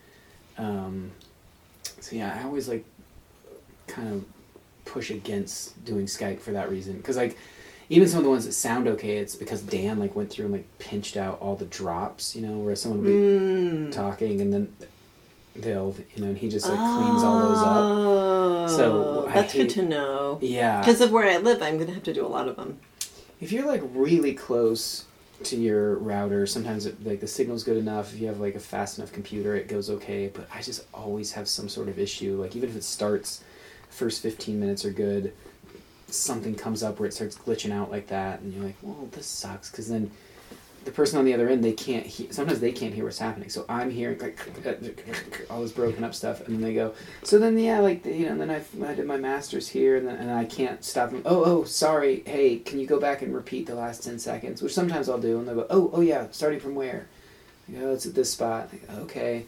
um, 0.58 1.10
so 2.00 2.14
yeah, 2.16 2.38
I 2.38 2.44
always 2.44 2.68
like 2.68 2.84
kind 3.86 4.12
of 4.12 4.24
push 4.84 5.10
against 5.10 5.82
doing 5.86 6.04
Skype 6.04 6.40
for 6.40 6.52
that 6.52 6.70
reason. 6.70 6.98
Because 6.98 7.16
like, 7.16 7.38
even 7.88 8.08
some 8.08 8.18
of 8.18 8.24
the 8.24 8.30
ones 8.30 8.44
that 8.46 8.52
sound 8.52 8.88
okay, 8.88 9.18
it's 9.18 9.36
because 9.36 9.62
Dan 9.62 9.98
like 9.98 10.16
went 10.16 10.30
through 10.30 10.46
and 10.46 10.54
like 10.54 10.78
pinched 10.78 11.16
out 11.16 11.40
all 11.40 11.56
the 11.56 11.66
drops, 11.66 12.34
you 12.36 12.42
know, 12.46 12.58
where 12.58 12.74
someone 12.76 13.00
would 13.02 13.06
be 13.06 13.12
Mm. 13.12 13.92
talking 13.92 14.40
and 14.40 14.52
then 14.52 14.72
they'll 15.54 15.94
you 16.14 16.22
know, 16.22 16.28
and 16.28 16.38
he 16.38 16.48
just 16.48 16.68
like 16.68 16.76
cleans 16.78 17.22
all 17.22 17.38
those 17.48 17.58
up. 17.58 17.76
Oh, 17.76 18.66
So, 18.76 19.26
I 19.28 19.32
that's 19.34 19.52
good 19.54 19.70
to 19.70 19.82
know. 19.82 20.38
Yeah. 20.42 20.80
Because 20.80 21.00
of 21.00 21.12
where 21.12 21.28
I 21.28 21.38
live, 21.38 21.62
I'm 21.62 21.78
gonna 21.78 21.92
have 21.94 22.02
to 22.04 22.12
do 22.14 22.26
a 22.26 22.28
lot 22.28 22.48
of 22.48 22.56
them. 22.56 22.78
If 23.40 23.52
you're 23.52 23.66
like 23.66 23.82
really 23.94 24.34
close 24.34 25.04
to 25.44 25.56
your 25.56 25.96
router, 25.98 26.46
sometimes 26.46 26.86
it, 26.86 27.04
like 27.06 27.20
the 27.20 27.26
signal's 27.26 27.62
good 27.62 27.76
enough. 27.76 28.12
If 28.14 28.20
you 28.20 28.26
have 28.26 28.40
like 28.40 28.54
a 28.54 28.60
fast 28.60 28.98
enough 28.98 29.12
computer, 29.12 29.54
it 29.54 29.68
goes 29.68 29.90
okay. 29.90 30.28
But 30.28 30.48
I 30.52 30.62
just 30.62 30.84
always 30.94 31.32
have 31.32 31.46
some 31.48 31.68
sort 31.68 31.88
of 31.88 31.98
issue. 31.98 32.40
Like 32.40 32.56
even 32.56 32.68
if 32.70 32.76
it 32.76 32.84
starts, 32.84 33.42
first 33.90 34.22
15 34.22 34.58
minutes 34.58 34.84
are 34.84 34.90
good. 34.90 35.32
Something 36.08 36.54
comes 36.54 36.82
up 36.82 36.98
where 36.98 37.08
it 37.08 37.14
starts 37.14 37.36
glitching 37.36 37.72
out 37.72 37.90
like 37.90 38.08
that, 38.08 38.40
and 38.40 38.54
you're 38.54 38.64
like, 38.64 38.76
"Well, 38.82 39.08
this 39.12 39.26
sucks." 39.26 39.70
Because 39.70 39.88
then 39.88 40.10
the 40.84 40.92
person 40.92 41.18
on 41.18 41.24
the 41.24 41.34
other 41.34 41.48
end, 41.48 41.64
they 41.64 41.72
can't. 41.72 42.06
He- 42.06 42.28
sometimes 42.30 42.60
they 42.60 42.70
can't 42.72 42.94
hear 42.94 43.04
what's 43.04 43.18
happening. 43.18 43.48
So 43.50 43.64
I'm 43.68 43.90
hearing 43.90 44.18
like 44.20 44.38
all 45.50 45.60
this 45.62 45.72
broken 45.72 46.04
up 46.04 46.14
stuff, 46.14 46.46
and 46.46 46.54
then 46.54 46.62
they 46.62 46.74
go. 46.74 46.94
So 47.24 47.38
then 47.38 47.58
yeah, 47.58 47.80
like 47.80 48.06
you 48.06 48.26
know, 48.26 48.32
and 48.32 48.40
then 48.40 48.50
I, 48.50 48.62
I 48.88 48.94
did 48.94 49.04
my 49.04 49.16
masters 49.16 49.68
here, 49.68 49.96
and 49.96 50.06
then 50.06 50.16
and 50.16 50.30
I 50.30 50.44
can't 50.44 50.84
stop 50.84 51.10
them. 51.10 51.22
Oh 51.26 51.44
oh, 51.44 51.64
sorry. 51.64 52.22
Hey, 52.24 52.58
can 52.58 52.78
you 52.78 52.86
go 52.86 53.00
back 53.00 53.20
and 53.20 53.34
repeat 53.34 53.66
the 53.66 53.74
last 53.74 54.04
ten 54.04 54.18
seconds? 54.18 54.62
Which 54.62 54.74
sometimes 54.74 55.08
I'll 55.08 55.18
do, 55.18 55.38
and 55.38 55.48
they'll 55.48 55.56
go. 55.56 55.66
Oh 55.70 55.90
oh 55.92 56.00
yeah, 56.00 56.28
starting 56.30 56.60
from 56.60 56.76
where? 56.76 57.08
I 57.68 57.72
go, 57.72 57.90
oh, 57.90 57.94
it's 57.94 58.06
at 58.06 58.14
this 58.14 58.30
spot. 58.30 58.70
Go, 58.70 59.02
okay. 59.02 59.44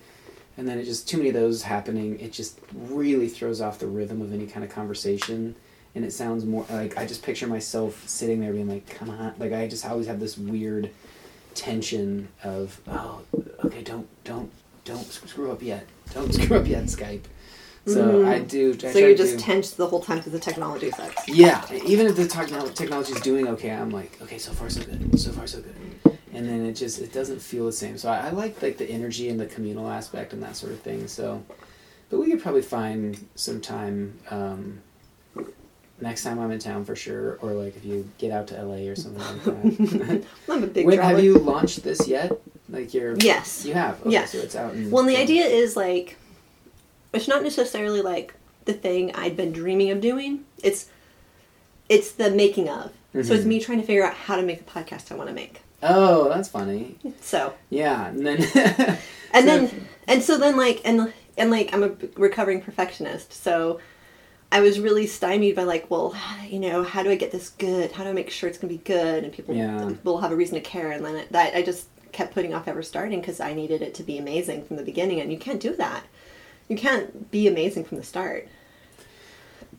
And 0.56 0.66
then 0.66 0.78
it 0.78 0.84
just 0.86 1.08
too 1.08 1.18
many 1.18 1.28
of 1.28 1.36
those 1.36 1.62
happening. 1.62 2.18
It 2.18 2.32
just 2.32 2.58
really 2.74 3.28
throws 3.28 3.60
off 3.60 3.78
the 3.78 3.86
rhythm 3.86 4.20
of 4.20 4.32
any 4.32 4.46
kind 4.46 4.64
of 4.64 4.72
conversation, 4.72 5.54
and 5.98 6.06
it 6.06 6.12
sounds 6.12 6.44
more 6.44 6.64
like 6.70 6.96
I 6.96 7.04
just 7.04 7.24
picture 7.24 7.48
myself 7.48 8.08
sitting 8.08 8.38
there 8.38 8.52
being 8.52 8.68
like, 8.68 8.88
"Come 8.88 9.10
on!" 9.10 9.34
Like 9.36 9.52
I 9.52 9.66
just 9.66 9.84
always 9.84 10.06
have 10.06 10.20
this 10.20 10.38
weird 10.38 10.90
tension 11.56 12.28
of, 12.44 12.80
"Oh, 12.86 13.22
okay, 13.64 13.82
don't 13.82 14.06
don't 14.22 14.48
don't 14.84 15.04
screw 15.04 15.50
up 15.50 15.60
yet. 15.60 15.86
Don't 16.14 16.32
screw 16.40 16.56
up 16.56 16.68
yet, 16.68 16.84
Skype." 16.84 17.24
So 17.84 18.24
I 18.24 18.38
do. 18.38 18.78
I. 18.84 18.92
So 18.92 18.98
you're 19.00 19.16
just 19.16 19.38
do- 19.38 19.42
tense 19.42 19.72
the 19.72 19.88
whole 19.88 20.00
time 20.00 20.18
because 20.18 20.30
the 20.30 20.38
technology 20.38 20.92
sucks. 20.92 21.28
yeah, 21.28 21.64
even 21.84 22.06
if 22.06 22.14
the 22.14 22.28
technology 22.28 23.12
is 23.12 23.20
doing 23.20 23.48
okay, 23.48 23.72
I'm 23.72 23.90
like, 23.90 24.22
okay, 24.22 24.38
so 24.38 24.52
far 24.52 24.70
so 24.70 24.80
good, 24.84 25.18
so 25.18 25.32
far 25.32 25.48
so 25.48 25.60
good, 25.60 25.74
and 26.32 26.48
then 26.48 26.64
it 26.64 26.74
just 26.74 27.00
it 27.00 27.12
doesn't 27.12 27.42
feel 27.42 27.66
the 27.66 27.72
same. 27.72 27.98
So 27.98 28.08
I, 28.08 28.28
I 28.28 28.30
like 28.30 28.62
like 28.62 28.78
the 28.78 28.88
energy 28.88 29.30
and 29.30 29.40
the 29.40 29.46
communal 29.46 29.88
aspect 29.88 30.32
and 30.32 30.40
that 30.44 30.54
sort 30.54 30.70
of 30.70 30.80
thing. 30.80 31.08
So, 31.08 31.42
but 32.08 32.20
we 32.20 32.30
could 32.30 32.40
probably 32.40 32.62
find 32.62 33.26
some 33.34 33.60
time 33.60 34.16
um, 34.30 34.80
next 36.00 36.22
time 36.22 36.38
I'm 36.38 36.50
in 36.50 36.58
town 36.58 36.84
for 36.84 36.94
sure, 36.96 37.38
or 37.42 37.52
like 37.52 37.76
if 37.76 37.84
you 37.84 38.08
get 38.18 38.30
out 38.32 38.46
to 38.48 38.62
LA 38.62 38.88
or 38.90 38.96
something 38.96 39.22
like 39.22 39.76
that. 39.76 40.24
I'm 40.48 40.64
a 40.64 40.66
big 40.66 40.86
Wait, 40.86 40.96
traveler. 40.96 41.14
have 41.16 41.24
you 41.24 41.38
launched 41.38 41.82
this 41.82 42.06
yet? 42.08 42.32
Like 42.68 42.92
you're 42.94 43.16
Yes. 43.18 43.64
you 43.64 43.74
have 43.74 44.00
okay, 44.02 44.10
Yes. 44.10 44.32
so 44.32 44.38
it's 44.38 44.54
out. 44.56 44.74
In, 44.74 44.90
Well, 44.90 45.04
the 45.04 45.16
idea 45.16 45.44
is 45.46 45.76
like, 45.76 46.16
it's 47.12 47.26
not 47.28 47.42
necessarily 47.42 48.02
like 48.02 48.34
the 48.66 48.72
thing 48.74 49.14
I'd 49.14 49.36
been 49.36 49.52
dreaming 49.52 49.90
of 49.90 50.00
doing. 50.00 50.44
It's, 50.62 50.86
it's 51.88 52.12
the 52.12 52.30
making 52.30 52.68
of. 52.68 52.92
So 53.14 53.32
it's 53.32 53.44
Mhm. 53.44 53.46
me 53.46 53.60
trying 53.60 53.80
to 53.80 53.86
figure 53.86 54.04
out 54.04 54.14
how 54.14 54.36
to 54.36 54.42
make 54.42 54.58
the 54.64 54.70
podcast 54.70 55.10
I 55.10 55.14
want 55.14 55.28
to 55.28 55.34
make. 55.34 55.60
Oh, 55.82 56.28
that's 56.28 56.48
funny. 56.48 56.96
So 57.22 57.54
Yeah, 57.70 58.08
and 58.08 58.26
then 58.26 58.36
and 58.54 58.98
So- 59.32 59.42
then 59.42 59.86
and 60.06 60.22
so 60.22 60.36
then 60.38 60.56
like 60.56 60.82
and 60.84 61.12
and 61.38 61.50
like 61.50 61.72
I'm 61.72 61.82
a 61.82 61.90
recovering 62.16 62.60
perfectionist, 62.60 63.32
so 63.32 63.80
I 64.50 64.60
was 64.60 64.80
really 64.80 65.06
stymied 65.06 65.56
by 65.56 65.64
like, 65.64 65.90
well, 65.90 66.14
you 66.48 66.58
know, 66.58 66.82
how 66.82 67.02
do 67.02 67.10
I 67.10 67.16
get 67.16 67.32
this 67.32 67.50
good? 67.50 67.92
How 67.92 68.04
do 68.04 68.10
I 68.10 68.12
make 68.12 68.30
sure 68.30 68.48
it's 68.48 68.58
gonna 68.58 68.72
be 68.72 68.78
good 68.78 69.24
and 69.24 69.32
people 69.32 69.54
Yeah. 69.54 69.92
will 70.04 70.18
have 70.18 70.32
a 70.32 70.36
reason 70.36 70.54
to 70.54 70.60
care? 70.60 70.90
And 70.90 71.04
then 71.04 71.16
it, 71.16 71.32
that 71.32 71.54
I 71.54 71.62
just 71.62 71.88
kept 72.12 72.32
putting 72.34 72.54
off 72.54 72.66
ever 72.68 72.82
starting 72.82 73.20
because 73.20 73.40
I 73.40 73.52
needed 73.52 73.82
it 73.82 73.94
to 73.96 74.02
be 74.02 74.16
amazing 74.18 74.64
from 74.64 74.76
the 74.76 74.82
beginning, 74.82 75.20
and 75.20 75.30
you 75.30 75.38
can't 75.38 75.60
do 75.60 75.76
that. 75.76 76.04
You 76.68 76.76
can't 76.76 77.30
be 77.30 77.46
amazing 77.46 77.84
from 77.84 77.98
the 77.98 78.04
start. 78.04 78.48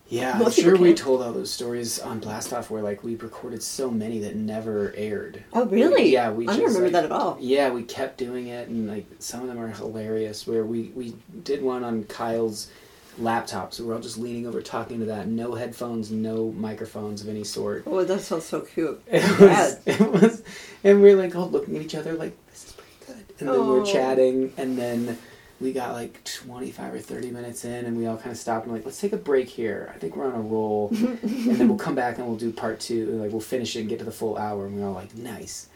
Yeah, 0.07 0.39
I'm 0.43 0.51
sure 0.51 0.75
we 0.75 0.95
told 0.95 1.21
all 1.21 1.33
those 1.33 1.51
stories 1.51 1.99
on 1.99 2.19
Blastoff 2.19 2.71
where 2.71 2.81
like 2.81 3.03
we 3.03 3.15
recorded 3.15 3.61
so 3.61 3.91
many 3.91 4.17
that 4.19 4.35
never 4.35 4.91
aired. 4.97 5.43
Oh, 5.53 5.65
really? 5.65 6.09
Yeah, 6.11 6.31
we 6.31 6.45
I 6.45 6.47
just 6.47 6.59
don't 6.59 6.67
remember 6.67 6.85
like- 6.87 6.91
that 6.93 7.05
at 7.05 7.11
all. 7.11 7.37
Yeah, 7.39 7.69
we 7.69 7.83
kept 7.83 8.17
doing 8.17 8.47
it 8.47 8.69
and 8.69 8.87
like 8.87 9.05
some 9.19 9.41
of 9.41 9.47
them 9.47 9.59
are 9.59 9.67
hilarious 9.67 10.47
where 10.47 10.65
we 10.65 10.91
we 10.95 11.15
did 11.43 11.61
one 11.61 11.83
on 11.83 12.05
Kyle's 12.05 12.71
laptop, 13.19 13.73
so 13.73 13.83
we're 13.85 13.93
all 13.95 13.99
just 14.01 14.17
leaning 14.17 14.47
over 14.47 14.61
talking 14.61 14.99
to 14.99 15.05
that, 15.07 15.27
no 15.27 15.55
headphones, 15.55 16.11
no 16.11 16.51
microphones 16.51 17.21
of 17.21 17.29
any 17.29 17.43
sort. 17.43 17.83
Oh, 17.85 18.03
that 18.03 18.21
sounds 18.21 18.45
so 18.45 18.61
cute. 18.61 19.01
It 19.11 19.39
was, 19.39 19.79
it 19.85 19.99
was, 20.11 20.43
and 20.83 21.01
we 21.01 21.11
are 21.11 21.15
like 21.15 21.35
all 21.35 21.49
looking 21.49 21.75
at 21.75 21.81
each 21.81 21.95
other 21.95 22.13
like 22.13 22.33
this 22.51 22.65
is 22.67 22.71
pretty 22.73 22.91
good. 23.07 23.25
And 23.39 23.49
then 23.49 23.55
we 23.55 23.61
Oh. 23.73 23.79
were 23.79 23.85
chatting, 23.85 24.53
and 24.57 24.77
then 24.77 25.17
we 25.61 25.73
got 25.73 25.91
like 25.93 26.23
twenty 26.23 26.71
five 26.71 26.93
or 26.93 26.99
thirty 26.99 27.31
minutes 27.31 27.65
in, 27.65 27.85
and 27.85 27.97
we 27.97 28.05
all 28.07 28.17
kind 28.17 28.31
of 28.31 28.37
stopped 28.37 28.65
and 28.65 28.73
like 28.73 28.85
let's 28.85 28.99
take 29.01 29.11
a 29.13 29.17
break 29.17 29.49
here. 29.49 29.91
I 29.93 29.97
think 29.99 30.15
we're 30.15 30.25
on 30.27 30.35
a 30.35 30.41
roll, 30.41 30.89
and 30.93 31.19
then 31.57 31.67
we'll 31.67 31.77
come 31.77 31.95
back 31.95 32.17
and 32.17 32.27
we'll 32.27 32.37
do 32.37 32.51
part 32.51 32.79
two. 32.79 33.09
And 33.09 33.21
like 33.21 33.31
we'll 33.31 33.41
finish 33.41 33.75
it 33.75 33.81
and 33.81 33.89
get 33.89 33.99
to 33.99 34.05
the 34.05 34.11
full 34.11 34.37
hour, 34.37 34.65
and 34.67 34.75
we 34.77 34.81
are 34.83 34.87
all 34.87 34.93
like 34.93 35.15
nice. 35.15 35.67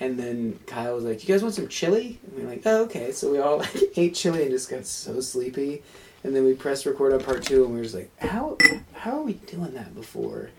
And 0.00 0.18
then 0.18 0.58
Kyle 0.66 0.94
was 0.96 1.04
like, 1.04 1.22
"You 1.26 1.32
guys 1.34 1.42
want 1.42 1.54
some 1.54 1.68
chili?" 1.68 2.18
And 2.26 2.36
we 2.36 2.42
are 2.44 2.48
like, 2.48 2.62
"Oh, 2.64 2.82
okay." 2.84 3.12
So 3.12 3.30
we 3.32 3.38
all 3.38 3.58
like 3.58 3.76
ate 3.96 4.14
chili 4.14 4.42
and 4.42 4.50
just 4.50 4.68
got 4.70 4.84
so 4.86 5.20
sleepy. 5.20 5.82
And 6.24 6.34
then 6.34 6.44
we 6.44 6.54
pressed 6.54 6.86
record 6.86 7.12
on 7.12 7.20
part 7.20 7.42
two, 7.42 7.64
and 7.64 7.72
we 7.72 7.78
were 7.78 7.84
just 7.84 7.96
like, 7.96 8.10
"How 8.18 8.56
how 8.92 9.18
are 9.18 9.22
we 9.22 9.34
doing 9.34 9.74
that 9.74 9.94
before?" 9.94 10.50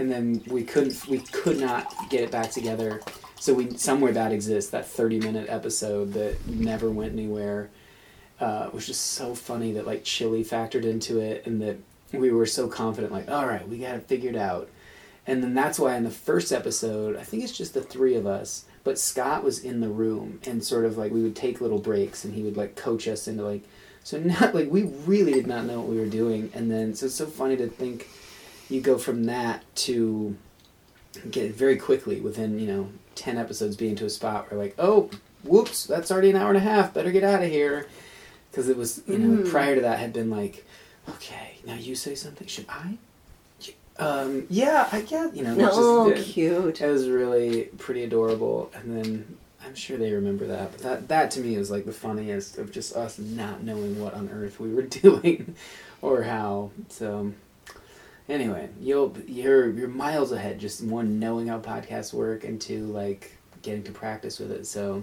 and 0.00 0.10
then 0.10 0.42
we 0.46 0.62
couldn't 0.64 1.06
we 1.08 1.18
could 1.18 1.60
not 1.60 1.92
get 2.08 2.22
it 2.22 2.30
back 2.30 2.50
together 2.50 3.00
so 3.38 3.52
we 3.52 3.76
somewhere 3.76 4.12
that 4.12 4.32
exists 4.32 4.70
that 4.70 4.86
30 4.86 5.20
minute 5.20 5.46
episode 5.48 6.14
that 6.14 6.34
never 6.48 6.90
went 6.90 7.12
anywhere 7.12 7.68
uh, 8.40 8.70
was 8.72 8.86
just 8.86 9.08
so 9.08 9.34
funny 9.34 9.72
that 9.72 9.86
like 9.86 10.02
chili 10.02 10.42
factored 10.42 10.84
into 10.84 11.20
it 11.20 11.46
and 11.46 11.60
that 11.60 11.76
we 12.12 12.30
were 12.30 12.46
so 12.46 12.66
confident 12.66 13.12
like 13.12 13.30
all 13.30 13.46
right 13.46 13.68
we 13.68 13.76
got 13.78 13.94
it 13.94 14.06
figured 14.06 14.36
out 14.36 14.70
and 15.26 15.42
then 15.42 15.52
that's 15.52 15.78
why 15.78 15.94
in 15.96 16.04
the 16.04 16.10
first 16.10 16.50
episode 16.50 17.14
i 17.16 17.22
think 17.22 17.42
it's 17.42 17.56
just 17.56 17.74
the 17.74 17.82
three 17.82 18.14
of 18.14 18.26
us 18.26 18.64
but 18.84 18.98
scott 18.98 19.44
was 19.44 19.58
in 19.62 19.80
the 19.80 19.88
room 19.88 20.40
and 20.46 20.64
sort 20.64 20.86
of 20.86 20.96
like 20.96 21.12
we 21.12 21.22
would 21.22 21.36
take 21.36 21.60
little 21.60 21.78
breaks 21.78 22.24
and 22.24 22.32
he 22.34 22.42
would 22.42 22.56
like 22.56 22.74
coach 22.74 23.06
us 23.06 23.28
into 23.28 23.42
like 23.42 23.64
so 24.04 24.18
not 24.40 24.54
like 24.54 24.70
we 24.70 24.82
really 25.06 25.32
did 25.32 25.46
not 25.46 25.64
know 25.66 25.78
what 25.80 25.88
we 25.88 25.98
were 25.98 26.06
doing 26.06 26.50
and 26.54 26.70
then 26.70 26.94
so 26.94 27.06
it's 27.06 27.14
so 27.14 27.26
funny 27.26 27.56
to 27.56 27.66
think 27.68 28.08
you 28.68 28.80
go 28.80 28.96
from 28.98 29.24
that 29.24 29.62
to 29.74 30.36
get 31.30 31.52
very 31.54 31.76
quickly 31.76 32.20
within 32.20 32.58
you 32.58 32.66
know 32.66 32.88
10 33.16 33.36
episodes 33.36 33.76
being 33.76 33.96
to 33.96 34.04
a 34.04 34.10
spot 34.10 34.50
where 34.50 34.58
like 34.60 34.74
oh 34.78 35.10
whoops 35.42 35.84
that's 35.84 36.10
already 36.10 36.30
an 36.30 36.36
hour 36.36 36.48
and 36.48 36.56
a 36.56 36.60
half 36.60 36.94
better 36.94 37.10
get 37.10 37.24
out 37.24 37.42
of 37.42 37.50
here 37.50 37.86
because 38.50 38.68
it 38.68 38.76
was 38.76 39.02
you 39.06 39.18
know 39.18 39.42
Mm. 39.42 39.50
prior 39.50 39.74
to 39.74 39.80
that 39.82 39.98
had 39.98 40.12
been 40.12 40.30
like 40.30 40.64
okay 41.08 41.58
now 41.66 41.74
you 41.74 41.94
say 41.94 42.14
something 42.14 42.46
should 42.46 42.66
I 42.68 42.96
um 43.98 44.46
yeah 44.48 44.88
i 44.92 45.02
get 45.02 45.36
you 45.36 45.42
know 45.44 45.54
No, 45.54 46.10
just- 46.14 46.30
cute. 46.32 46.80
it 46.80 46.86
was 46.86 47.08
really 47.08 47.64
pretty 47.76 48.04
adorable 48.04 48.70
and 48.74 48.96
then 48.96 49.36
i'm 49.64 49.74
sure 49.74 49.96
they 49.96 50.12
remember 50.12 50.46
that 50.46 50.72
but 50.72 50.80
that 50.80 51.08
that 51.08 51.30
to 51.30 51.40
me 51.40 51.54
is 51.54 51.70
like 51.70 51.84
the 51.84 51.92
funniest 51.92 52.58
of 52.58 52.70
just 52.72 52.94
us 52.96 53.18
not 53.18 53.62
knowing 53.62 54.00
what 54.00 54.14
on 54.14 54.28
earth 54.30 54.58
we 54.60 54.72
were 54.72 54.82
doing 55.02 55.54
or 56.02 56.22
how 56.22 56.70
so 56.88 57.32
anyway 58.28 58.68
you'll 58.80 59.14
you're 59.26 59.70
you're 59.70 59.88
miles 59.88 60.32
ahead 60.32 60.58
just 60.58 60.82
one 60.82 61.18
knowing 61.18 61.48
how 61.48 61.58
podcasts 61.58 62.12
work 62.12 62.44
and 62.44 62.60
two 62.60 62.84
like 62.86 63.36
getting 63.62 63.82
to 63.82 63.92
practice 63.92 64.38
with 64.38 64.50
it 64.50 64.66
so 64.66 65.02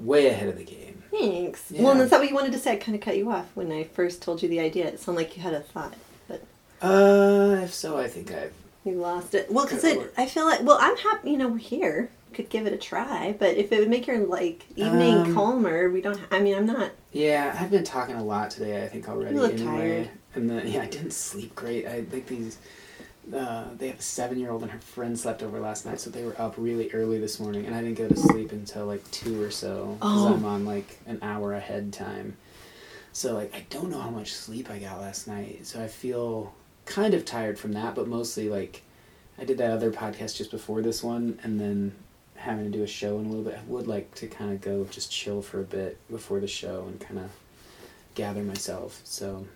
way 0.00 0.26
ahead 0.26 0.48
of 0.48 0.56
the 0.58 0.64
game 0.64 1.02
Thanks. 1.12 1.70
Yeah. 1.70 1.82
Well, 1.82 2.00
is 2.00 2.08
that 2.10 2.18
what 2.20 2.28
you 2.28 2.34
wanted 2.34 2.52
to 2.52 2.58
say? 2.58 2.72
I 2.72 2.76
kind 2.76 2.94
of 2.94 3.02
cut 3.02 3.18
you 3.18 3.30
off 3.30 3.46
when 3.54 3.70
I 3.70 3.84
first 3.84 4.22
told 4.22 4.42
you 4.42 4.48
the 4.48 4.60
idea. 4.60 4.86
It 4.86 4.98
sounded 4.98 5.20
like 5.20 5.36
you 5.36 5.42
had 5.42 5.52
a 5.52 5.60
thought, 5.60 5.94
but 6.26 6.42
uh 6.80 7.60
if 7.62 7.72
so 7.72 7.98
i 7.98 8.08
think 8.08 8.32
i've 8.32 8.54
you 8.84 8.94
lost 8.94 9.34
it. 9.34 9.50
Well, 9.52 9.64
because 9.64 9.84
it—I 9.84 10.26
feel 10.26 10.44
like, 10.44 10.62
well, 10.62 10.78
I'm 10.80 10.96
happy. 10.96 11.30
You 11.30 11.38
know, 11.38 11.48
we're 11.48 11.58
here. 11.58 12.10
Could 12.34 12.48
give 12.48 12.66
it 12.66 12.72
a 12.72 12.76
try, 12.78 13.34
but 13.38 13.56
if 13.56 13.70
it 13.72 13.78
would 13.80 13.90
make 13.90 14.06
your 14.06 14.18
like 14.18 14.64
evening 14.76 15.14
Um, 15.18 15.34
calmer, 15.34 15.90
we 15.90 16.00
don't. 16.00 16.18
I 16.30 16.40
mean, 16.40 16.56
I'm 16.56 16.66
not. 16.66 16.92
Yeah, 17.12 17.56
I've 17.60 17.70
been 17.70 17.84
talking 17.84 18.14
a 18.16 18.24
lot 18.24 18.50
today. 18.50 18.82
I 18.84 18.88
think 18.88 19.08
already. 19.08 19.34
You 19.34 19.40
look 19.42 19.52
anyway. 19.52 19.66
tired. 20.04 20.10
And 20.34 20.48
then 20.50 20.66
yeah, 20.66 20.82
I 20.82 20.86
didn't 20.86 21.12
sleep 21.12 21.54
great. 21.54 21.86
I 21.86 22.02
think 22.04 22.26
these. 22.26 22.58
Uh, 23.32 23.66
they 23.78 23.86
have 23.86 24.00
a 24.00 24.02
seven-year-old 24.02 24.62
and 24.62 24.70
her 24.72 24.80
friend 24.80 25.16
slept 25.18 25.44
over 25.44 25.60
last 25.60 25.86
night, 25.86 26.00
so 26.00 26.10
they 26.10 26.24
were 26.24 26.34
up 26.40 26.54
really 26.58 26.90
early 26.92 27.20
this 27.20 27.38
morning, 27.38 27.66
and 27.66 27.74
I 27.74 27.80
didn't 27.80 27.96
go 27.96 28.08
to 28.08 28.16
sleep 28.16 28.50
until 28.50 28.86
like 28.86 29.08
two 29.12 29.40
or 29.40 29.50
so 29.52 29.96
because 30.00 30.22
Oh. 30.22 30.34
I'm 30.34 30.44
on 30.44 30.64
like 30.64 30.98
an 31.06 31.20
hour 31.22 31.52
ahead 31.54 31.92
time. 31.92 32.36
So 33.12 33.34
like 33.34 33.54
I 33.54 33.64
don't 33.70 33.90
know 33.90 34.00
how 34.00 34.10
much 34.10 34.32
sleep 34.32 34.70
I 34.70 34.78
got 34.80 35.00
last 35.00 35.28
night, 35.28 35.66
so 35.66 35.80
I 35.80 35.86
feel 35.86 36.52
kind 36.84 37.14
of 37.14 37.24
tired 37.24 37.60
from 37.60 37.74
that, 37.74 37.94
but 37.94 38.08
mostly 38.08 38.48
like 38.48 38.82
I 39.38 39.44
did 39.44 39.58
that 39.58 39.70
other 39.70 39.92
podcast 39.92 40.36
just 40.36 40.50
before 40.50 40.82
this 40.82 41.00
one, 41.02 41.38
and 41.44 41.60
then 41.60 41.94
having 42.42 42.64
to 42.70 42.76
do 42.76 42.82
a 42.84 42.86
show 42.86 43.18
in 43.18 43.26
a 43.26 43.28
little 43.28 43.44
bit. 43.44 43.54
I 43.58 43.70
would 43.70 43.86
like 43.86 44.14
to 44.16 44.26
kind 44.26 44.52
of 44.52 44.60
go 44.60 44.84
just 44.90 45.10
chill 45.10 45.42
for 45.42 45.60
a 45.60 45.64
bit 45.64 45.98
before 46.10 46.40
the 46.40 46.46
show 46.48 46.84
and 46.88 47.00
kind 47.00 47.18
of 47.20 47.30
gather 48.14 48.42
myself. 48.42 49.00
So 49.04 49.46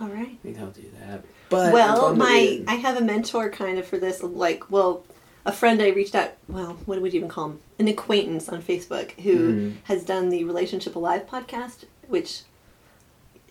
All 0.00 0.08
right. 0.08 0.28
I 0.28 0.36
think 0.42 0.58
I'll 0.60 0.70
do 0.70 0.84
that. 1.00 1.24
But 1.50 1.72
well, 1.72 2.14
my 2.14 2.62
I 2.68 2.74
have 2.76 2.96
a 2.96 3.00
mentor 3.04 3.48
kind 3.50 3.78
of 3.78 3.86
for 3.86 3.98
this. 3.98 4.22
Like, 4.22 4.70
well, 4.70 5.04
a 5.46 5.52
friend 5.52 5.80
I 5.82 5.88
reached 5.88 6.14
out. 6.14 6.32
Well, 6.48 6.78
what 6.86 7.00
would 7.00 7.12
you 7.12 7.18
even 7.18 7.28
call 7.28 7.46
him? 7.50 7.60
An 7.78 7.88
acquaintance 7.88 8.48
on 8.48 8.62
Facebook 8.62 9.12
who 9.20 9.52
Mhm. 9.52 9.74
has 9.84 10.04
done 10.04 10.28
the 10.30 10.44
Relationship 10.44 10.96
Alive 10.96 11.26
podcast, 11.28 11.84
which 12.08 12.42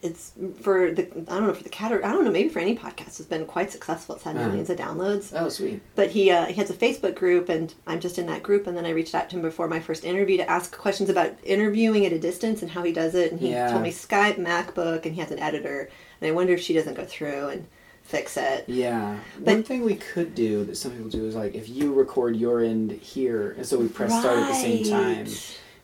it's 0.03 0.33
for 0.62 0.91
the 0.91 1.03
I 1.29 1.38
don't 1.39 1.48
know 1.48 1.53
for 1.53 1.63
the 1.63 1.69
cat 1.69 1.91
or 1.93 2.05
I 2.05 2.12
don't 2.12 2.25
know 2.25 2.31
maybe 2.31 2.50
for 2.50 2.60
any 2.60 2.75
podcast 2.75 3.17
has 3.17 3.25
been 3.25 3.45
quite 3.45 3.72
successful. 3.72 4.15
It's 4.15 4.24
had 4.25 4.36
Uh-huh. 4.36 4.48
millions 4.48 4.69
of 4.69 4.77
downloads. 4.77 5.31
Oh, 5.33 5.50
sweet. 5.50 5.81
But 5.95 6.12
he 6.12 6.29
uh, 6.29 6.45
he 6.48 6.53
has 6.55 6.69
a 6.69 6.74
Facebook 6.74 7.15
group, 7.15 7.50
and 7.50 7.74
I'm 7.88 8.00
just 8.00 8.19
in 8.19 8.25
that 8.27 8.43
group. 8.43 8.67
And 8.67 8.75
then 8.77 8.86
I 8.86 8.89
reached 8.91 9.15
out 9.15 9.29
to 9.29 9.38
him 9.38 9.41
before 9.41 9.67
my 9.67 9.79
first 9.79 10.03
interview 10.03 10.38
to 10.38 10.50
ask 10.50 10.77
questions 10.77 11.10
about 11.10 11.31
interviewing 11.43 12.05
at 12.05 12.12
a 12.13 12.19
distance 12.19 12.62
and 12.62 12.69
how 12.72 12.83
he 12.83 12.91
does 12.91 13.15
it. 13.15 13.31
And 13.31 13.39
he 13.39 13.51
Yeah. 13.51 13.69
told 13.72 13.81
me 13.81 13.91
Skype, 13.91 14.38
MacBook, 14.38 15.05
and 15.05 15.15
he 15.15 15.22
has 15.22 15.31
an 15.31 15.39
editor. 15.39 15.89
And 16.22 16.27
I 16.29 16.31
wonder 16.33 16.53
if 16.53 16.60
she 16.62 16.74
doesn't 16.74 16.95
go 16.95 17.05
through 17.05 17.48
and 17.48 17.65
fix 18.03 18.36
it. 18.36 18.65
Yeah. 18.67 19.17
But- 19.39 19.53
One 19.53 19.63
thing 19.63 19.83
we 19.86 19.95
could 19.95 20.36
do 20.36 20.65
that 20.65 20.75
some 20.75 20.91
people 20.91 21.10
do 21.10 21.25
is 21.25 21.36
like 21.36 21.55
if 21.55 21.69
you 21.69 21.93
record 21.93 22.36
your 22.36 22.60
end 22.62 22.91
here, 22.91 23.53
and 23.57 23.65
so 23.65 23.77
we 23.79 23.88
press 23.88 24.12
start 24.19 24.39
at 24.39 24.48
the 24.50 24.53
same 24.55 24.83
time, 24.83 25.27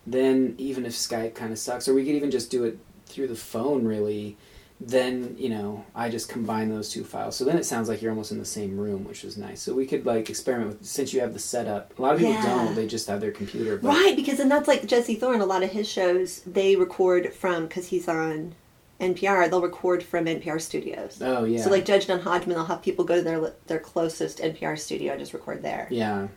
then 0.06 0.56
even 0.58 0.86
if 0.86 0.94
Skype 0.94 1.36
kind 1.36 1.52
of 1.52 1.60
sucks, 1.60 1.88
or 1.88 1.94
we 1.94 2.04
could 2.06 2.16
even 2.16 2.32
just 2.32 2.50
do 2.50 2.64
it 2.66 2.78
through 3.10 3.28
the 3.28 3.36
phone, 3.36 3.86
really. 3.86 4.38
Then 4.82 5.36
you 5.38 5.50
know, 5.50 5.84
I 5.94 6.08
just 6.10 6.30
combine 6.30 6.70
those 6.70 6.90
two 6.90 7.04
files, 7.04 7.36
so 7.36 7.44
then 7.44 7.58
it 7.58 7.66
sounds 7.66 7.90
like 7.90 8.02
you're 8.02 8.12
almost 8.12 8.32
in 8.32 8.40
the 8.40 8.46
same 8.46 8.78
room, 8.80 9.04
which 9.04 9.26
is 9.26 9.36
nice. 9.38 9.62
So 9.62 9.74
we 9.74 9.86
could 9.86 10.06
like 10.06 10.30
experiment 10.30 10.70
with 10.80 10.86
since 10.88 11.14
you 11.14 11.20
have 11.20 11.34
the 11.34 11.40
setup. 11.40 12.00
A 12.00 12.02
lot 12.02 12.14
of 12.14 12.20
people 12.20 12.36
Yeah. 12.36 12.46
don't; 12.46 12.76
they 12.76 12.88
just 12.88 13.08
have 13.10 13.20
their 13.20 13.32
computer. 13.32 13.76
But 13.78 13.90
Right, 13.90 14.16
because 14.16 14.40
and 14.40 14.50
that's 14.50 14.70
like 14.70 14.86
Jesse 14.86 15.16
Thorn. 15.16 15.42
A 15.42 15.46
lot 15.46 15.64
of 15.64 15.72
his 15.72 15.86
shows 15.90 16.40
they 16.46 16.78
record 16.78 17.34
from 17.34 17.64
because 17.68 17.88
he's 17.88 18.08
on 18.08 18.56
NPR. 19.02 19.50
They'll 19.50 19.62
record 19.62 20.02
from 20.02 20.26
NPR 20.28 20.62
studios. 20.62 21.20
Oh 21.22 21.44
yeah. 21.44 21.62
So 21.62 21.70
like 21.70 21.84
Judge 21.84 22.08
John 22.08 22.22
Hodgman, 22.22 22.56
they'll 22.56 22.64
have 22.66 22.82
people 22.82 23.04
go 23.04 23.16
to 23.16 23.22
their 23.22 23.54
their 23.68 23.80
closest 23.80 24.40
NPR 24.40 24.80
studio 24.80 25.12
and 25.12 25.20
just 25.20 25.34
record 25.34 25.62
there. 25.62 25.88
yeah. 25.92 26.28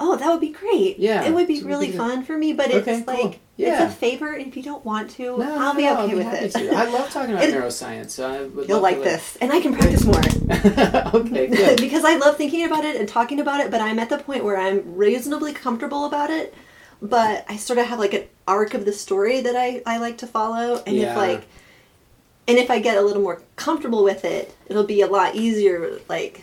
Oh, 0.00 0.16
that 0.16 0.28
would 0.30 0.40
be 0.40 0.50
great. 0.50 0.98
Yeah, 0.98 1.24
it 1.24 1.34
would 1.34 1.46
be 1.48 1.62
really 1.62 1.90
fun 1.92 2.22
for 2.24 2.36
me. 2.38 2.52
But 2.52 2.70
it's 2.70 2.86
Okay, 2.86 3.02
cool. 3.02 3.14
like 3.30 3.40
Yeah. 3.56 3.84
it's 3.84 3.92
a 3.92 3.96
favor, 3.96 4.32
if 4.34 4.56
you 4.56 4.62
don't 4.62 4.84
want 4.84 5.10
to, 5.12 5.36
No, 5.38 5.58
I'll 5.58 5.74
be 5.74 5.82
no, 5.84 5.92
okay 5.94 6.00
I'll 6.02 6.08
be 6.08 6.14
with 6.14 6.32
it. 6.34 6.52
to. 6.52 6.70
I 6.72 6.84
love 6.84 7.10
talking 7.10 7.34
about 7.34 7.44
neuroscience. 7.48 8.10
So 8.10 8.28
I 8.30 8.42
would 8.42 8.68
You'll 8.68 8.80
like 8.80 9.02
this, 9.02 9.36
and 9.40 9.52
I 9.52 9.60
can 9.60 9.74
practice 9.74 10.04
more. 10.04 10.20
okay, 11.20 11.46
good. 11.48 11.80
because 11.80 12.04
I 12.04 12.16
love 12.16 12.36
thinking 12.36 12.64
about 12.64 12.84
it 12.84 12.96
and 12.96 13.08
talking 13.08 13.40
about 13.40 13.60
it, 13.60 13.70
but 13.70 13.80
I'm 13.80 13.98
at 13.98 14.08
the 14.08 14.18
point 14.18 14.44
where 14.44 14.56
I'm 14.56 14.94
reasonably 14.96 15.52
comfortable 15.52 16.04
about 16.04 16.30
it. 16.30 16.54
But 17.00 17.44
I 17.48 17.56
sort 17.56 17.78
of 17.78 17.86
have 17.86 17.98
like 17.98 18.12
an 18.14 18.24
arc 18.46 18.74
of 18.74 18.84
the 18.84 18.92
story 18.92 19.40
that 19.40 19.54
I, 19.56 19.82
I 19.86 19.98
like 19.98 20.18
to 20.18 20.26
follow, 20.26 20.82
and 20.86 20.96
Yeah. 20.96 21.10
if 21.12 21.16
like, 21.16 21.46
and 22.48 22.56
if 22.58 22.70
I 22.70 22.78
get 22.80 22.96
a 22.96 23.02
little 23.02 23.22
more 23.22 23.42
comfortable 23.56 24.02
with 24.02 24.24
it, 24.24 24.54
it'll 24.66 24.84
be 24.84 25.00
a 25.02 25.06
lot 25.06 25.34
easier 25.34 25.98
like 26.08 26.42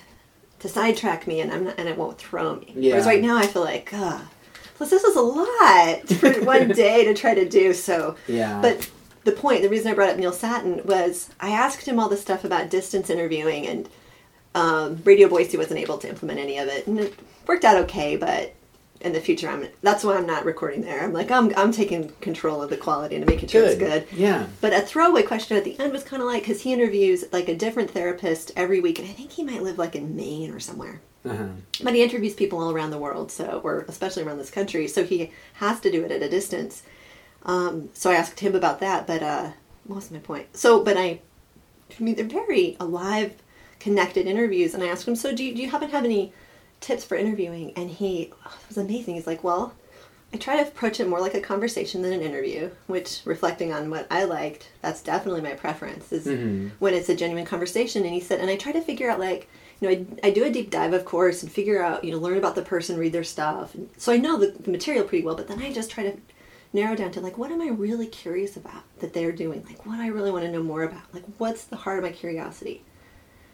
to 0.65 0.73
sidetrack 0.73 1.27
me, 1.27 1.39
and 1.41 1.51
I'm 1.51 1.65
not, 1.65 1.75
and 1.79 1.87
it 1.87 1.97
won't 1.97 2.17
throw 2.17 2.55
me. 2.55 2.73
Yeah. 2.75 2.91
Whereas 2.93 3.05
right 3.05 3.21
now 3.21 3.37
I 3.37 3.47
feel 3.47 3.63
like, 3.63 3.89
ugh. 3.93 4.21
Plus, 4.75 4.89
this 4.89 5.03
is 5.03 5.15
a 5.15 5.21
lot 5.21 6.09
for 6.19 6.31
one 6.43 6.67
day 6.69 7.05
to 7.05 7.13
try 7.13 7.33
to 7.33 7.47
do. 7.47 7.73
So, 7.73 8.15
Yeah. 8.27 8.61
but 8.61 8.89
the 9.23 9.31
point, 9.31 9.61
the 9.61 9.69
reason 9.69 9.89
I 9.91 9.95
brought 9.95 10.09
up 10.09 10.17
Neil 10.17 10.31
Sattin 10.33 10.81
was 10.85 11.29
I 11.39 11.51
asked 11.51 11.87
him 11.87 11.99
all 11.99 12.09
this 12.09 12.21
stuff 12.21 12.43
about 12.43 12.69
distance 12.69 13.09
interviewing, 13.09 13.65
and 13.67 13.89
um, 14.53 15.01
Radio 15.05 15.27
Boise 15.29 15.57
wasn't 15.57 15.79
able 15.79 15.97
to 15.99 16.09
implement 16.09 16.39
any 16.39 16.57
of 16.57 16.67
it, 16.67 16.87
and 16.87 16.99
it 16.99 17.13
worked 17.47 17.63
out 17.65 17.77
okay. 17.83 18.15
But 18.17 18.53
in 19.05 19.13
the 19.13 19.21
future, 19.21 19.47
I'm 19.47 19.67
that's 19.81 20.03
why 20.03 20.17
I'm 20.17 20.25
not 20.25 20.45
recording 20.45 20.81
there. 20.81 21.03
I'm 21.03 21.13
like 21.13 21.31
I'm 21.31 21.53
I'm 21.55 21.71
taking 21.71 22.09
control 22.21 22.61
of 22.61 22.69
the 22.69 22.77
quality 22.77 23.15
and 23.15 23.25
making 23.25 23.49
sure 23.49 23.61
good. 23.61 23.71
it's 23.71 23.79
good. 24.11 24.17
Yeah. 24.17 24.47
But 24.61 24.73
a 24.73 24.81
throwaway 24.81 25.23
question 25.23 25.55
at 25.55 25.63
the 25.63 25.79
end 25.79 25.93
was 25.93 26.03
kind 26.03 26.21
of 26.21 26.27
like 26.27 26.43
because 26.43 26.61
he 26.61 26.73
interviews 26.73 27.23
like 27.31 27.47
a 27.47 27.55
different 27.55 27.91
therapist 27.91 28.51
every 28.55 28.79
week, 28.79 28.99
and 28.99 29.07
I 29.07 29.11
think 29.11 29.31
he 29.31 29.43
might 29.43 29.61
live 29.61 29.77
like 29.77 29.95
in 29.95 30.15
Maine 30.15 30.51
or 30.51 30.59
somewhere. 30.59 31.01
Uh-huh. 31.23 31.47
But 31.83 31.95
he 31.95 32.03
interviews 32.03 32.33
people 32.33 32.59
all 32.59 32.71
around 32.71 32.91
the 32.91 32.97
world, 32.97 33.31
so 33.31 33.61
or 33.63 33.85
especially 33.87 34.23
around 34.23 34.39
this 34.39 34.51
country, 34.51 34.87
so 34.87 35.03
he 35.03 35.31
has 35.53 35.79
to 35.81 35.91
do 35.91 36.03
it 36.03 36.11
at 36.11 36.21
a 36.21 36.29
distance. 36.29 36.83
Um, 37.43 37.89
so 37.93 38.09
I 38.09 38.15
asked 38.15 38.39
him 38.39 38.55
about 38.55 38.79
that, 38.79 39.05
but 39.05 39.21
uh, 39.21 39.51
what 39.85 39.97
was 39.97 40.11
my 40.11 40.19
point? 40.19 40.57
So, 40.57 40.83
but 40.83 40.97
I, 40.97 41.21
I 41.99 42.03
mean, 42.03 42.15
they're 42.15 42.25
very 42.25 42.75
alive, 42.79 43.35
connected 43.79 44.25
interviews, 44.25 44.73
and 44.73 44.83
I 44.83 44.87
asked 44.87 45.07
him, 45.07 45.15
so 45.15 45.33
do 45.33 45.43
you, 45.43 45.55
do 45.55 45.61
you 45.61 45.69
happen 45.69 45.89
to 45.89 45.95
have 45.95 46.05
any 46.05 46.33
tips 46.85 47.03
for 47.03 47.15
interviewing? 47.15 47.73
And 47.75 47.89
he 47.89 48.31
oh, 48.45 48.57
was 48.67 48.77
amazing. 48.77 49.15
He's 49.15 49.27
like, 49.27 49.43
well, 49.43 49.73
I 50.33 50.37
try 50.37 50.57
to 50.61 50.67
approach 50.67 50.99
it 50.99 51.07
more 51.07 51.21
like 51.21 51.33
a 51.33 51.41
conversation 51.41 52.01
than 52.01 52.13
an 52.13 52.21
interview, 52.21 52.69
which 52.87 53.21
reflecting 53.25 53.71
on 53.71 53.89
what 53.89 54.05
I 54.11 54.25
liked, 54.25 54.69
that's 54.81 55.01
definitely 55.01 55.41
my 55.41 55.53
preference 55.53 56.11
is 56.11 56.25
Mhm. 56.25 56.71
when 56.79 56.93
it's 56.93 57.09
a 57.09 57.15
genuine 57.15 57.45
conversation. 57.45 58.03
And 58.03 58.13
he 58.13 58.19
said, 58.19 58.39
and 58.39 58.49
I 58.49 58.55
try 58.55 58.71
to 58.71 58.81
figure 58.81 59.09
out 59.09 59.19
like, 59.19 59.47
you 59.79 59.89
know, 59.89 59.95
I, 59.95 60.27
I 60.27 60.31
do 60.31 60.43
a 60.43 60.49
deep 60.49 60.69
dive, 60.71 60.93
of 60.93 61.05
course, 61.05 61.41
and 61.41 61.51
figure 61.51 61.81
out, 61.81 62.03
you 62.03 62.11
know, 62.11 62.17
learn 62.17 62.37
about 62.37 62.55
the 62.55 62.61
person, 62.61 62.97
read 62.97 63.13
their 63.13 63.23
stuff. 63.23 63.73
And 63.75 63.89
so 63.97 64.11
I 64.11 64.17
know 64.17 64.37
the, 64.37 64.47
the 64.47 64.71
material 64.71 65.03
pretty 65.05 65.25
well, 65.25 65.35
but 65.35 65.47
then 65.47 65.61
I 65.61 65.71
just 65.71 65.89
try 65.91 66.03
to 66.03 66.17
narrow 66.73 66.95
down 66.95 67.11
to 67.11 67.21
like, 67.21 67.37
what 67.37 67.51
am 67.51 67.61
I 67.61 67.69
really 67.69 68.07
curious 68.07 68.57
about 68.57 68.83
that 68.99 69.13
they're 69.13 69.31
doing? 69.31 69.63
Like, 69.65 69.85
what 69.85 69.99
I 69.99 70.07
really 70.07 70.31
want 70.31 70.43
to 70.45 70.51
know 70.51 70.63
more 70.63 70.83
about? 70.83 71.13
Like, 71.13 71.23
what's 71.37 71.63
the 71.63 71.77
heart 71.77 71.99
of 71.99 72.03
my 72.03 72.11
curiosity? 72.11 72.83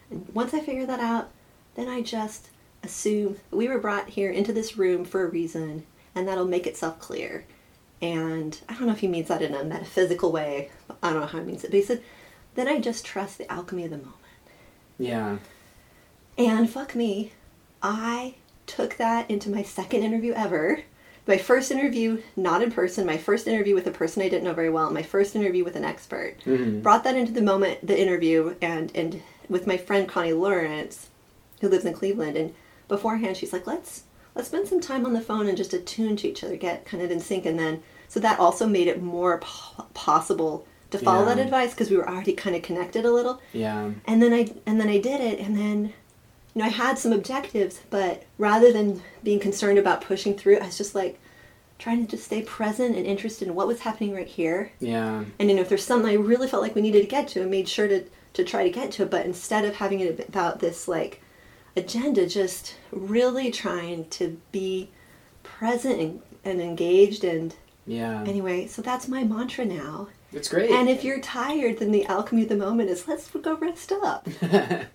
And 0.10 0.28
once 0.34 0.54
I 0.54 0.60
figure 0.60 0.86
that 0.88 1.00
out, 1.00 1.30
then 1.76 1.88
I 1.88 2.02
just 2.02 2.50
assume 2.84 3.38
we 3.52 3.68
were 3.68 3.80
brought 3.80 4.10
here 4.10 4.32
into 4.32 4.54
this 4.54 4.78
room 4.78 5.06
for 5.06 5.24
a 5.24 5.30
reason, 5.30 5.86
and 6.16 6.28
that'll 6.28 6.46
make 6.46 6.68
itself 6.68 7.00
clear. 7.00 7.46
And 8.02 8.58
I 8.68 8.74
don't 8.74 8.88
know 8.88 8.94
if 8.94 9.00
he 9.00 9.08
means 9.08 9.28
that 9.28 9.42
in 9.42 9.54
a 9.54 9.64
metaphysical 9.64 10.32
way. 10.32 10.72
I 11.04 11.12
don't 11.12 11.22
know 11.22 11.28
how 11.28 11.40
he 11.40 11.46
means 11.46 11.64
it, 11.64 11.72
but 11.72 11.78
he 11.78 11.84
said, 11.84 12.02
then 12.56 12.68
I 12.68 12.80
just 12.80 13.06
trust 13.06 13.38
the 13.38 13.52
alchemy 13.52 13.86
of 13.86 13.92
the 13.92 13.98
moment. 13.98 14.16
Yeah. 14.98 15.38
And 16.38 16.70
fuck 16.70 16.96
me, 16.96 17.32
I 17.82 18.36
took 18.66 18.98
that 18.98 19.30
into 19.30 19.50
my 19.50 19.64
second 19.64 20.04
interview 20.04 20.34
ever. 20.34 20.82
My 21.28 21.38
first 21.38 21.70
interview, 21.72 22.22
not 22.36 22.64
in 22.64 22.72
person, 22.72 23.06
my 23.06 23.18
first 23.18 23.48
interview 23.48 23.76
with 23.76 23.86
a 23.86 23.92
person 23.92 24.24
I 24.24 24.30
didn't 24.30 24.44
know 24.44 24.54
very 24.54 24.72
well, 24.72 24.90
my 24.90 25.04
first 25.04 25.36
interview 25.36 25.64
with 25.64 25.76
an 25.76 25.86
expert. 25.86 26.38
Mhm. 26.46 26.82
Brought 26.82 27.04
that 27.04 27.16
into 27.16 27.32
the 27.32 27.42
moment, 27.42 27.86
the 27.86 28.00
interview, 28.00 28.56
and, 28.62 28.92
and 28.96 29.22
with 29.48 29.68
my 29.68 29.78
friend 29.78 30.08
Connie 30.08 30.34
Lawrence, 30.34 31.10
who 31.60 31.70
lives 31.70 31.86
in 31.86 31.94
Cleveland. 31.94 32.38
And 32.38 32.54
beforehand, 32.96 33.38
she's 33.38 33.54
like, 33.54 33.66
let's 33.66 34.04
let's 34.36 34.48
spend 34.50 34.68
some 34.68 34.80
time 34.80 35.06
on 35.06 35.14
the 35.14 35.22
phone 35.22 35.48
and 35.48 35.58
just 35.58 35.74
attune 35.74 36.16
to 36.18 36.28
each 36.28 36.44
other, 36.44 36.56
get 36.56 36.86
kind 36.86 37.04
of 37.04 37.10
in 37.12 37.20
sync. 37.20 37.46
And 37.46 37.58
then, 37.60 37.82
so 38.08 38.20
that 38.22 38.40
also 38.40 38.66
made 38.68 38.88
it 38.88 39.02
more 39.02 39.40
po- 39.40 39.86
possible 39.94 40.66
to 40.92 40.98
follow 40.98 41.26
Yeah. 41.28 41.34
that 41.36 41.46
advice 41.46 41.72
because 41.72 41.90
we 41.90 41.98
were 41.98 42.08
already 42.08 42.34
kind 42.34 42.56
of 42.56 42.62
connected 42.62 43.06
a 43.06 43.12
little 43.12 43.42
Yeah. 43.54 43.92
and 44.06 44.22
then 44.22 44.34
I 44.34 44.52
and 44.66 44.80
then 44.80 44.90
I 44.90 45.00
did 45.00 45.20
it, 45.22 45.40
and 45.40 45.58
then 45.58 45.78
you 46.54 46.60
know 46.62 46.66
I 46.66 46.70
had 46.70 46.98
some 47.00 47.14
objectives, 47.14 47.80
but 47.90 48.24
rather 48.38 48.72
than 48.74 49.02
being 49.24 49.40
concerned 49.40 49.80
about 49.80 50.02
pushing 50.02 50.34
through, 50.38 50.58
I 50.60 50.66
was 50.68 50.78
just 50.78 50.94
like 50.96 51.18
trying 51.80 52.06
to 52.06 52.12
just 52.12 52.26
stay 52.26 52.42
present 52.44 52.96
and 52.96 53.06
interested 53.08 53.48
in 53.48 53.56
what 53.56 53.68
was 53.68 53.80
happening 53.82 54.14
right 54.14 54.28
here. 54.28 54.72
Yeah. 54.80 55.24
And 55.40 55.50
you 55.50 55.56
know, 55.56 55.62
if 55.64 55.70
there's 55.70 55.84
something 55.84 56.10
I 56.12 56.16
really 56.16 56.48
felt 56.48 56.62
like 56.62 56.76
we 56.76 56.82
needed 56.88 57.02
to 57.02 57.08
get 57.08 57.28
to, 57.30 57.42
I 57.42 57.46
made 57.46 57.68
sure 57.68 57.88
to 57.88 58.04
to 58.38 58.44
try 58.44 58.64
to 58.64 58.70
get 58.80 58.92
to 58.94 59.04
it. 59.04 59.10
But 59.10 59.26
instead 59.26 59.66
of 59.66 59.76
having 59.76 60.00
it 60.02 60.28
about 60.30 60.60
this 60.60 60.88
like 60.88 61.22
agenda, 61.76 62.28
just 62.28 62.76
really 62.92 63.52
trying 63.52 64.06
to 64.10 64.40
be 64.52 64.90
present 65.44 66.00
and, 66.00 66.22
and 66.44 66.62
engaged. 66.62 67.24
And 67.24 67.56
Yeah. 67.88 68.24
anyway, 68.28 68.68
so 68.68 68.82
that's 68.82 69.08
my 69.08 69.24
mantra 69.24 69.66
now. 69.66 70.08
It's 70.34 70.48
great. 70.48 70.72
And 70.72 70.88
if 70.90 71.04
you're 71.04 71.20
tired, 71.20 71.80
then 71.80 71.92
the 71.92 72.06
alchemy 72.06 72.44
of 72.44 72.50
the 72.50 72.56
moment 72.56 72.90
is 72.90 73.06
let's 73.06 73.28
go 73.30 73.56
rest 73.58 73.92
up. 73.92 74.26
yeah. 74.42 74.86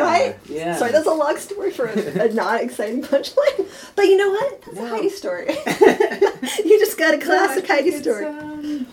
Right? 0.00 0.36
Yeah. 0.48 0.76
Sorry, 0.76 0.92
that's 0.92 1.08
a 1.08 1.12
long 1.12 1.36
story 1.38 1.72
for 1.72 1.86
a, 1.86 2.28
a 2.28 2.32
not 2.32 2.60
exciting 2.62 3.02
punchline. 3.02 3.66
But 3.96 4.04
you 4.04 4.16
know 4.16 4.30
what? 4.30 4.62
That's 4.62 4.76
No. 4.76 4.84
a 4.84 4.88
Heidi 4.90 5.08
story. 5.08 5.46
you 6.64 6.78
just 6.78 6.96
got 6.96 7.14
a 7.14 7.18
classic 7.18 7.66
Heidi 7.66 7.90
story. 8.00 8.26
Um, 8.26 8.86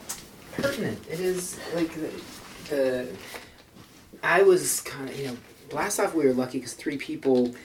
pertinent. 0.53 0.99
It 1.07 1.19
is 1.19 1.59
like 1.75 1.93
the, 1.93 2.09
the 2.69 3.07
I 4.23 4.41
was 4.41 4.81
kind 4.81 5.09
of 5.11 5.19
you 5.19 5.27
know 5.27 5.37
Blastoff. 5.71 6.13
We 6.13 6.25
were 6.25 6.33
lucky 6.33 6.59
because 6.59 6.73
three 6.73 6.97
people. 6.97 7.55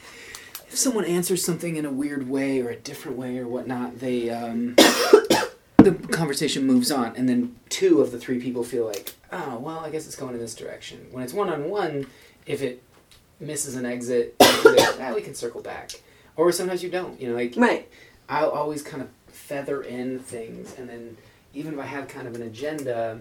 If 0.68 0.76
someone 0.76 1.04
answers 1.04 1.44
something 1.44 1.76
in 1.76 1.84
a 1.84 1.90
weird 1.90 2.28
way 2.28 2.60
or 2.60 2.70
a 2.70 2.76
different 2.76 3.16
way 3.18 3.38
or 3.38 3.46
whatnot, 3.46 3.98
they 4.00 4.30
um, 4.30 4.74
the 5.78 5.92
conversation 6.10 6.66
moves 6.66 6.90
on, 6.90 7.14
and 7.16 7.28
then 7.28 7.56
two 7.68 8.00
of 8.00 8.12
the 8.12 8.18
three 8.18 8.40
people 8.40 8.64
feel 8.64 8.84
like, 8.86 9.14
oh 9.32 9.58
well, 9.58 9.80
I 9.80 9.90
guess 9.90 10.06
it's 10.06 10.16
going 10.16 10.34
in 10.34 10.40
this 10.40 10.54
direction. 10.54 11.06
When 11.10 11.22
it's 11.22 11.32
one 11.32 11.48
on 11.48 11.68
one, 11.68 12.06
if 12.46 12.62
it 12.62 12.82
misses 13.40 13.76
an 13.76 13.86
exit, 13.86 14.34
say, 14.42 14.76
ah, 14.78 15.12
we 15.14 15.22
can 15.22 15.34
circle 15.34 15.60
back. 15.60 15.92
Or 16.36 16.52
sometimes 16.52 16.82
you 16.82 16.90
don't. 16.90 17.20
You 17.20 17.30
know, 17.30 17.34
like 17.34 17.54
Right. 17.56 17.88
I'll 18.28 18.50
always 18.50 18.82
kind 18.82 19.02
of 19.02 19.08
feather 19.28 19.82
in 19.82 20.18
things, 20.18 20.74
and 20.76 20.88
then 20.88 21.16
even 21.54 21.74
if 21.74 21.80
I 21.80 21.86
have 21.86 22.08
kind 22.08 22.26
of 22.26 22.34
an 22.34 22.42
agenda, 22.42 23.20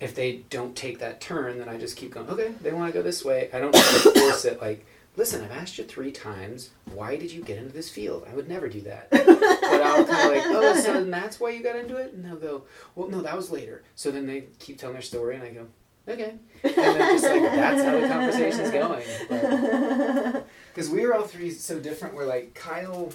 if 0.00 0.14
they 0.14 0.44
don't 0.50 0.76
take 0.76 1.00
that 1.00 1.20
turn, 1.20 1.58
then 1.58 1.68
I 1.68 1.76
just 1.76 1.96
keep 1.96 2.12
going. 2.12 2.28
Okay, 2.28 2.52
they 2.62 2.72
want 2.72 2.92
to 2.92 2.98
go 2.98 3.02
this 3.02 3.24
way. 3.24 3.50
I 3.52 3.58
don't 3.58 3.74
force 3.74 4.44
it. 4.44 4.60
Like, 4.60 4.86
listen, 5.16 5.42
I've 5.42 5.50
asked 5.50 5.78
you 5.78 5.84
three 5.84 6.12
times. 6.12 6.70
Why 6.94 7.16
did 7.16 7.32
you 7.32 7.42
get 7.42 7.58
into 7.58 7.72
this 7.72 7.90
field? 7.90 8.26
I 8.30 8.34
would 8.34 8.48
never 8.48 8.68
do 8.68 8.80
that. 8.82 9.10
but 9.10 9.28
I'll 9.28 10.04
kind 10.04 10.30
of 10.30 10.36
like, 10.36 10.44
oh, 10.46 10.80
so 10.80 10.92
then 10.92 11.10
that's 11.10 11.40
why 11.40 11.50
you 11.50 11.62
got 11.62 11.76
into 11.76 11.96
it, 11.96 12.12
and 12.12 12.24
they'll 12.24 12.36
go, 12.36 12.62
well, 12.94 13.08
no, 13.08 13.20
that 13.22 13.36
was 13.36 13.50
later. 13.50 13.82
So 13.96 14.10
then 14.10 14.26
they 14.26 14.44
keep 14.58 14.78
telling 14.78 14.94
their 14.94 15.02
story, 15.02 15.34
and 15.34 15.44
I 15.44 15.50
go, 15.50 15.66
okay, 16.08 16.34
and 16.62 16.74
then 16.74 17.20
just 17.20 17.24
like 17.24 17.42
that's 17.42 17.82
how 17.82 18.00
the 18.00 18.08
conversation's 18.08 18.70
going. 18.70 20.44
Because 20.74 20.90
we 20.90 21.04
were 21.04 21.14
all 21.14 21.24
three 21.24 21.50
so 21.50 21.78
different. 21.78 22.14
We're 22.14 22.26
like 22.26 22.54
Kyle. 22.54 23.12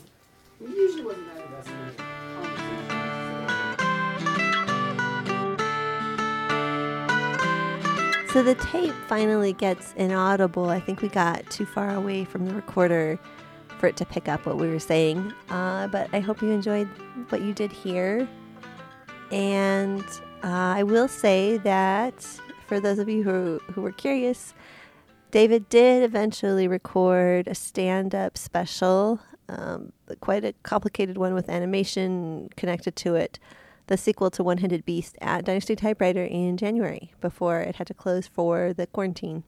We 0.59 0.67
usually 0.67 1.03
wasn't 1.03 1.33
that 1.33 1.43
So 8.33 8.41
the 8.41 8.55
tape 8.55 8.95
finally 9.07 9.53
gets 9.53 9.93
inaudible. 9.93 10.71
I 10.71 10.79
think 10.79 11.03
we 11.03 11.07
got 11.07 11.47
too 11.51 11.67
far 11.67 11.91
away 11.91 12.25
from 12.25 12.47
the 12.47 12.55
recorder 12.55 13.19
for 13.77 13.85
it 13.85 13.95
to 13.97 14.05
pick 14.05 14.27
up 14.27 14.47
what 14.47 14.57
we 14.57 14.67
were 14.67 14.79
saying. 14.79 15.31
Uh, 15.51 15.85
but 15.89 16.09
I 16.13 16.19
hope 16.19 16.41
you 16.41 16.49
enjoyed 16.49 16.89
what 17.29 17.41
you 17.41 17.53
did 17.53 17.71
here. 17.71 18.27
And 19.31 20.03
uh, 20.43 20.47
I 20.77 20.81
will 20.81 21.07
say 21.07 21.57
that 21.57 22.23
for 22.65 22.79
those 22.79 22.97
of 22.97 23.07
you 23.07 23.21
who, 23.21 23.59
who 23.71 23.83
were 23.83 23.91
curious, 23.91 24.55
David 25.29 25.69
did 25.69 26.01
eventually 26.01 26.67
record 26.67 27.47
a 27.47 27.53
stand 27.53 28.15
up 28.15 28.35
special, 28.35 29.19
um, 29.47 29.93
quite 30.21 30.43
a 30.43 30.53
complicated 30.63 31.19
one 31.19 31.35
with 31.35 31.49
animation 31.49 32.49
connected 32.57 32.95
to 32.95 33.13
it, 33.13 33.37
the 33.87 33.97
sequel 33.97 34.31
to 34.31 34.43
One 34.43 34.59
Handed 34.59 34.85
Beast 34.85 35.17
at 35.21 35.45
Dynasty 35.45 35.75
Typewriter 35.75 36.23
in 36.23 36.57
January 36.57 37.11
before 37.21 37.59
it 37.59 37.75
had 37.75 37.87
to 37.87 37.93
close 37.93 38.27
for 38.27 38.73
the 38.73 38.87
quarantine. 38.87 39.43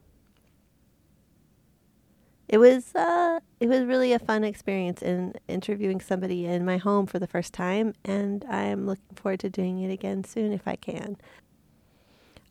It 2.48 2.58
was 2.58 2.94
uh, 2.94 3.40
it 3.58 3.68
was 3.68 3.84
really 3.84 4.12
a 4.12 4.20
fun 4.20 4.44
experience 4.44 5.02
in 5.02 5.34
interviewing 5.48 6.00
somebody 6.00 6.46
in 6.46 6.64
my 6.64 6.76
home 6.76 7.06
for 7.06 7.18
the 7.18 7.26
first 7.26 7.52
time, 7.52 7.94
and 8.04 8.44
I 8.48 8.62
am 8.64 8.86
looking 8.86 9.16
forward 9.16 9.40
to 9.40 9.50
doing 9.50 9.80
it 9.80 9.90
again 9.90 10.22
soon 10.22 10.52
if 10.52 10.68
I 10.68 10.76
can. 10.76 11.16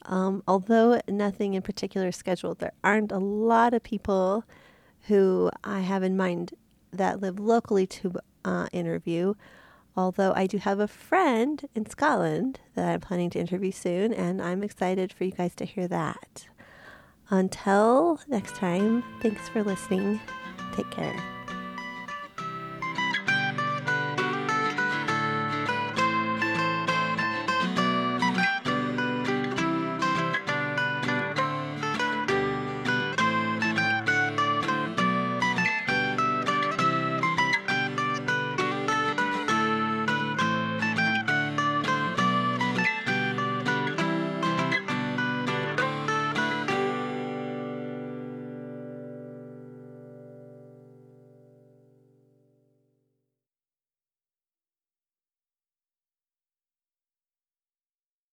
Um, 0.08 0.44
although 0.48 1.00
nothing 1.08 1.54
in 1.54 1.62
particular 1.62 2.10
is 2.10 2.16
scheduled, 2.16 2.60
there 2.60 2.74
aren't 2.84 3.12
a 3.12 3.20
lot 3.20 3.74
of 3.74 3.84
people 3.84 4.44
who 5.08 5.50
I 5.64 5.80
have 5.80 6.04
in 6.04 6.18
mind 6.18 6.54
that 6.92 7.22
live 7.22 7.40
locally 7.40 7.88
to 7.88 8.16
uh, 8.44 8.68
interview. 8.72 9.34
Although 9.98 10.34
I 10.36 10.48
do 10.48 10.58
have 10.58 10.80
a 10.80 10.88
friend 10.88 11.64
in 11.74 11.86
Scotland 11.86 12.60
that 12.76 12.88
I'm 12.88 13.00
planning 13.00 13.30
to 13.32 13.40
interview 13.40 13.72
soon, 13.72 14.14
and 14.14 14.42
I'm 14.42 14.64
excited 14.64 15.14
for 15.14 15.24
you 15.24 15.32
guys 15.32 15.56
to 15.56 15.66
hear 15.66 15.88
that. 15.88 16.48
Until 17.30 18.20
next 18.28 18.56
time, 18.56 19.04
thanks 19.22 19.48
for 19.50 19.64
listening. 19.64 20.20
Take 20.76 20.92
care. 20.92 21.35